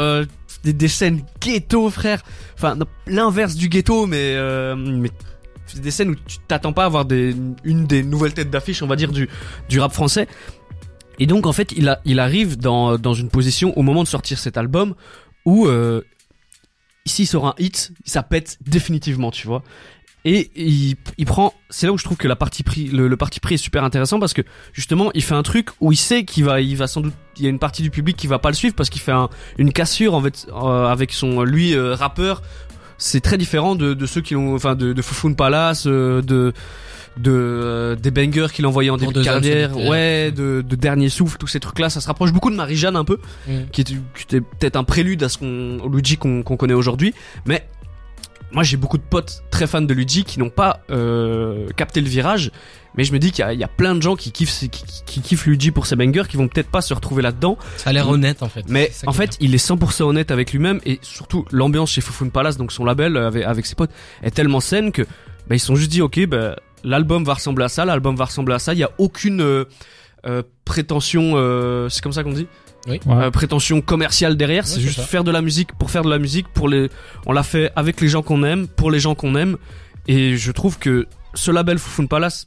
des, 0.63 0.73
des 0.73 0.89
scènes 0.89 1.23
ghetto, 1.41 1.91
frère. 1.91 2.23
Enfin, 2.57 2.77
l'inverse 3.07 3.55
du 3.57 3.69
ghetto, 3.69 4.07
mais 4.07 4.35
euh, 4.37 4.75
mais 4.77 5.11
des 5.77 5.91
scènes 5.91 6.11
où 6.11 6.15
tu 6.15 6.39
t'attends 6.47 6.73
pas 6.73 6.85
à 6.85 6.89
voir 6.89 7.05
des, 7.05 7.35
une 7.65 7.87
des 7.87 8.03
nouvelles 8.03 8.35
têtes 8.35 8.51
d'affiche, 8.51 8.83
on 8.83 8.87
va 8.87 8.97
dire, 8.97 9.11
du, 9.11 9.29
du 9.69 9.81
rap 9.81 9.93
français. 9.93 10.29
Et 11.19 11.27
donc, 11.27 11.47
en 11.47 11.53
fait, 11.53 11.73
il, 11.77 11.89
a, 11.89 12.01
il 12.05 12.21
arrive 12.21 12.59
dans, 12.59 12.99
dans 12.99 13.15
une 13.15 13.29
position, 13.31 13.77
au 13.79 13.83
moment 13.83 14.03
de 14.03 14.09
sortir 14.09 14.39
cet 14.39 14.57
album, 14.57 14.95
où, 15.45 15.67
euh, 15.67 16.03
s'il 17.07 17.27
sort 17.27 17.47
un 17.47 17.55
hit, 17.59 17.93
ça 18.05 18.23
pète 18.23 18.59
définitivement, 18.67 19.31
tu 19.31 19.47
vois. 19.47 19.63
Et 20.27 20.51
il, 20.57 20.97
il 21.19 21.27
prend, 21.27 21.53
c'est 21.69 21.87
là 21.87 21.93
où 21.93 21.99
je 21.99 22.05
trouve 22.05 22.17
que 22.17 22.27
la 22.29 22.37
partie 22.37 22.63
pris, 22.63 22.87
le, 22.87 23.09
le 23.09 23.17
parti 23.17 23.41
pris 23.41 23.57
est 23.57 23.59
super 23.59 23.85
intéressant 23.85 24.19
parce 24.19 24.33
que 24.33 24.41
justement, 24.73 25.11
il 25.13 25.23
fait 25.23 25.35
un 25.35 25.43
truc 25.43 25.69
où 25.81 25.93
il 25.93 25.97
sait 25.97 26.25
qu'il 26.25 26.45
va, 26.45 26.63
il 26.63 26.77
va 26.79 26.87
sans 26.87 27.03
doute, 27.03 27.13
il 27.37 27.43
y 27.43 27.47
a 27.47 27.51
une 27.51 27.59
partie 27.59 27.83
du 27.83 27.91
public 27.91 28.17
qui 28.17 28.27
va 28.27 28.39
pas 28.39 28.49
le 28.49 28.55
suivre 28.55 28.75
parce 28.75 28.89
qu'il 28.89 29.03
fait 29.03 29.13
un, 29.13 29.29
une 29.59 29.71
cassure 29.71 30.15
en 30.15 30.23
fait 30.23 30.47
euh, 30.49 30.87
avec 30.87 31.13
son 31.13 31.43
lui 31.43 31.75
euh, 31.75 31.95
rappeur. 31.95 32.41
C'est 32.97 33.21
très 33.21 33.37
différent 33.37 33.75
de, 33.75 33.93
de 33.93 34.07
ceux 34.07 34.23
qui 34.23 34.33
l'ont, 34.33 34.55
enfin 34.55 34.75
de, 34.75 34.95
de 34.95 35.35
Palace, 35.35 35.85
euh, 35.87 36.23
de 36.23 36.55
de 37.17 37.31
euh, 37.33 37.95
des 37.97 38.11
bangers 38.11 38.49
qu'il 38.53 38.67
envoyait 38.67 38.91
en 38.91 38.97
début 38.97 39.13
de 39.13 39.23
carrière, 39.23 39.77
ouais, 39.77 40.33
de, 40.33 40.65
de 40.69 40.77
dernier 40.77 41.09
souffle, 41.09 41.37
tous 41.39 41.47
ces 41.47 41.61
trucs-là, 41.61 41.89
ça 41.91 42.01
se 42.01 42.07
rapproche 42.09 42.33
beaucoup 42.33 42.51
de 42.51 42.57
Marie-Jeanne 42.57 42.97
un 42.97 43.05
peu 43.05 43.19
Mhm. 43.49 43.67
qui 43.71 43.81
était, 43.83 43.95
qui 44.17 44.23
était 44.25 44.41
peut-être 44.41 44.77
un 44.77 44.85
prélude 44.85 45.23
à 45.23 45.29
ce 45.29 45.39
qu'on 45.39 45.89
Luigi 45.89 46.17
qu'on 46.17 46.43
qu'on 46.43 46.57
connaît 46.57 46.75
aujourd'hui. 46.75 47.15
Mais 47.47 47.67
moi 48.53 48.63
j'ai 48.63 48.77
beaucoup 48.77 48.99
de 48.99 49.03
potes 49.03 49.43
très 49.51 49.67
fans 49.67 49.81
de 49.83 49.93
Luigi 49.95 50.25
qui 50.25 50.39
n'ont 50.39 50.51
pas 50.51 50.81
euh, 50.91 51.69
capté 51.77 52.01
le 52.01 52.09
virage. 52.09 52.51
Mais 52.97 53.03
je 53.03 53.13
me 53.13 53.19
dis 53.19 53.33
qu'il 53.33 53.41
y, 53.45 53.49
a- 53.49 53.53
il 53.53 53.59
y 53.59 53.65
a 53.65 53.69
plein 53.69 53.97
de 53.97 54.03
gens 54.03 54.15
qui 54.15 54.31
kiffent 54.31 54.57
qui, 54.57 54.69
qui- 54.71 55.03
qui 55.05 55.21
kiffent 55.21 55.47
Luigi 55.47 55.73
pour 55.73 55.87
ses 55.87 55.97
bangers 55.97 56.23
qui 56.29 56.37
vont 56.37 56.47
peut-être 56.47 56.71
pas 56.71 56.81
se 56.81 56.95
retrouver 56.95 57.23
là-dedans. 57.23 57.59
Ça 57.77 57.91
a 57.91 57.93
l'air 57.93 58.09
honnête 58.09 58.41
en 58.45 58.49
fait. 58.49 58.65
mais 58.69 58.93
en 59.07 59.13
fait 59.13 59.37
il 59.41 59.53
est 59.55 59.59
100% 59.65 60.03
honnête 60.05 60.31
avec 60.31 60.53
lui-même 60.53 60.81
et 60.87 61.01
surtout 61.03 61.45
l'ambiance 61.51 61.91
chez 61.91 62.01
Fufun 62.01 62.29
Palace 62.29 62.57
donc 62.57 62.71
son 62.71 62.85
label 62.85 63.17
euh, 63.17 63.27
avec, 63.27 63.45
avec 63.45 63.67
ses 63.67 63.75
potes 63.75 63.91
est 64.23 64.31
tellement 64.31 64.61
saine 64.61 64.93
que 64.93 65.03
bah, 65.49 65.57
ils 65.57 65.61
se 65.61 65.67
sont 65.67 65.75
juste 65.75 65.91
dit 65.91 66.03
ok 66.03 66.25
bah, 66.27 66.55
l'album 66.85 67.25
va 67.25 67.35
ressembler 67.35 67.65
à 67.65 67.69
ça 67.69 67.85
l'album 67.85 68.15
va 68.17 68.27
ressembler 68.27 68.55
à 68.55 68.59
ça 68.59 68.73
il 68.75 68.79
y 68.79 68.85
a 68.85 68.91
aucune 68.99 69.41
euh, 69.41 69.65
euh, 70.27 70.43
prétention 70.65 71.33
euh, 71.35 71.89
c'est 71.89 72.03
comme 72.03 72.13
ça 72.13 72.23
qu'on 72.23 72.33
dit 72.33 72.47
Ouais. 72.87 73.01
euh, 73.09 73.31
prétention 73.31 73.81
commerciale 73.81 74.37
derrière, 74.37 74.67
c'est 74.67 74.75
c'est 74.75 74.81
juste 74.83 74.97
ça. 75.01 75.07
faire 75.07 75.25
de 75.25 75.31
la 75.31 75.41
musique 75.41 75.73
pour 75.79 75.91
faire 75.91 76.03
de 76.03 76.11
la 76.11 76.19
musique 76.19 76.49
pour 76.53 76.69
les 76.69 76.91
on 77.25 77.33
l'a 77.33 77.43
fait 77.43 77.73
avec 77.77 77.99
les 78.03 78.09
gens 78.09 78.21
qu'on 78.23 78.43
aime, 78.45 78.69
pour 78.69 78.91
les 78.91 79.01
gens 79.01 79.15
qu'on 79.15 79.37
aime 79.37 79.57
et 80.07 80.37
je 80.37 80.53
trouve 80.53 80.79
que 80.79 81.07
ce 81.33 81.51
label 81.51 81.79
Fufun 81.79 82.05
Palace 82.05 82.47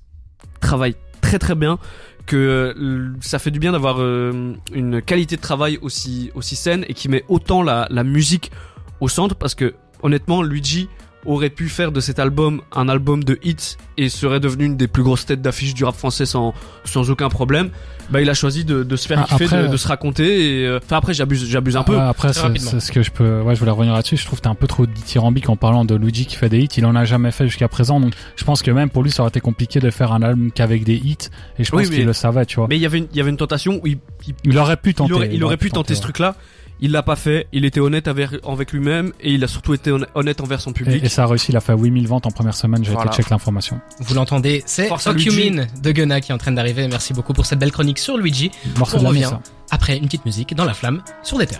travaille 0.62 0.96
très 1.22 1.40
très 1.40 1.56
bien 1.56 1.80
que 2.28 3.12
ça 3.22 3.40
fait 3.40 3.50
du 3.50 3.58
bien 3.58 3.72
d'avoir 3.72 4.00
une 4.00 5.02
qualité 5.04 5.38
de 5.38 5.42
travail 5.42 5.80
aussi 5.82 6.30
aussi 6.36 6.56
saine 6.56 6.86
et 6.88 6.94
qui 6.94 7.10
met 7.10 7.24
autant 7.30 7.64
la, 7.64 7.88
la 7.90 8.04
musique 8.04 8.52
au 9.00 9.08
centre 9.08 9.34
parce 9.34 9.56
que 9.56 9.74
honnêtement 10.04 10.44
Luigi 10.44 10.88
aurait 11.28 11.50
pu 11.50 11.70
faire 11.70 11.92
de 11.92 12.00
cet 12.00 12.18
album 12.20 12.62
un 12.76 12.90
album 12.90 13.24
de 13.24 13.38
hits 13.44 13.78
et 13.98 14.10
serait 14.10 14.40
devenu 14.40 14.66
une 14.66 14.78
des 14.78 14.88
plus 14.88 15.04
grosses 15.04 15.26
têtes 15.26 15.42
d'affiche 15.42 15.74
du 15.74 15.84
rap 15.84 15.96
français 15.96 16.26
sans 16.26 16.54
sans 16.86 17.10
aucun 17.12 17.30
problème. 17.30 17.70
Bah 18.10 18.22
il 18.22 18.30
a 18.30 18.34
choisi 18.34 18.64
de, 18.64 18.84
de 18.84 18.96
se 18.96 19.06
faire 19.08 19.20
Ah, 19.20 19.26
kiffer, 19.28 19.46
après, 19.46 19.64
de, 19.64 19.68
de 19.68 19.78
se 19.78 19.88
raconter 19.88 20.62
et 20.62 20.66
euh, 20.66 20.80
enfin 20.82 20.96
après 20.98 21.14
j'abuse 21.14 21.46
j'abuse 21.46 21.76
un 21.76 21.84
peu. 21.84 21.98
Ah, 21.98 22.08
après, 22.10 22.32
c'est 22.32 22.80
ce 22.80 22.92
que 22.92 23.04
je 23.04 23.12
peux. 23.12 23.42
Ouais, 23.42 23.54
je 23.54 23.60
voulais 23.60 23.72
revenir 23.72 23.94
là-dessus. 23.94 24.16
Je 24.16 24.26
trouve 24.26 24.40
que 24.40 24.44
t'es 24.44 24.50
un 24.50 24.56
peu 24.56 24.68
trop 24.68 24.86
dithyrambique 24.86 25.50
en 25.50 25.58
parlant 25.58 25.84
de 25.84 25.94
Luigi 25.96 26.26
qui 26.26 26.38
fait 26.38 26.48
des 26.48 26.60
hits. 26.60 26.70
Il 26.78 26.86
en 26.86 26.96
a 26.96 27.04
jamais 27.04 27.32
fait 27.32 27.46
jusqu'à 27.48 27.68
présent, 27.68 28.00
donc 28.00 28.14
je 28.38 28.46
pense 28.46 28.62
que 28.64 28.72
même 28.72 28.90
pour 28.90 29.04
lui, 29.04 29.12
ça 29.12 29.24
aurait 29.24 29.30
été 29.30 29.42
compliqué 29.42 29.82
de 29.82 29.90
faire 29.90 30.14
un 30.14 30.22
album 30.22 30.52
qu'avec 30.52 30.86
des 30.86 30.96
hits. 30.96 31.18
Et 31.60 31.66
je 31.66 31.72
pense 31.72 31.82
Oui, 31.82 31.90
qu'il 31.90 32.06
le 32.06 32.14
savait, 32.14 32.46
tu 32.46 32.56
vois. 32.58 32.68
Mais 32.70 32.78
il 32.78 32.82
y 32.82 32.86
avait 32.86 33.00
une, 33.00 33.08
il 33.12 33.18
y 33.18 33.22
avait 33.22 33.30
une 33.30 33.38
tentation 33.38 33.82
où 33.84 33.88
il, 33.88 33.98
il, 34.26 34.36
il 34.46 34.58
aurait 34.58 34.78
pu 34.78 34.94
tenter. 34.94 35.12
il 35.12 35.16
aurait, 35.16 35.30
il 35.34 35.44
aurait 35.44 35.58
pu 35.58 35.70
tenter 35.70 35.94
ce 35.94 36.00
ouais. 36.00 36.04
truc-là. 36.04 36.36
Il 36.80 36.92
l'a 36.92 37.02
pas 37.04 37.16
fait. 37.16 37.48
Il 37.52 37.66
était 37.66 37.80
honnête 37.80 38.08
avec, 38.08 38.30
avec 38.48 38.72
lui-même 38.72 39.12
et 39.20 39.34
il 39.34 39.44
a 39.44 39.48
surtout 39.48 39.74
été 39.74 39.92
honn- 39.92 40.06
honnête 40.16 40.42
envers 40.42 40.62
son 40.62 40.74
public. 40.74 41.02
Et, 41.02 41.06
et 41.08 41.10
ça 41.10 41.24
a 41.24 41.28
réussi, 41.28 41.52
il 41.52 41.58
a 41.58 41.62
fait 41.62 41.74
8000 41.74 42.08
ventes 42.08 42.26
en 42.28 42.32
première 42.32 42.54
semaine, 42.54 42.84
j'ai 42.86 42.92
Voilà. 42.92 43.12
été 43.12 43.18
check 43.24 43.30
l'information. 43.32 43.80
Vous 44.00 44.14
l'entendez, 44.14 44.62
c'est 44.66 44.88
Fuck 44.88 45.04
You 45.06 45.32
Luigi. 45.32 45.52
Mean 45.52 45.66
de 45.82 45.92
Gunna 45.92 46.22
qui 46.22 46.32
est 46.32 46.36
en 46.36 46.38
train 46.38 46.52
d'arriver. 46.52 46.88
Merci 46.88 47.14
beaucoup 47.14 47.34
pour 47.34 47.46
cette 47.48 47.58
belle 47.60 47.72
chronique 47.72 47.98
sur 48.00 48.18
Luigi. 48.18 48.52
Morceau 48.78 48.98
On 49.02 49.08
revient 49.08 49.24
ça. 49.24 49.42
après 49.72 49.98
une 49.98 50.06
petite 50.06 50.26
musique 50.26 50.54
dans 50.56 50.66
la 50.66 50.74
flamme 50.76 51.02
sur 51.24 51.38
des 51.40 51.48
terres. 51.48 51.56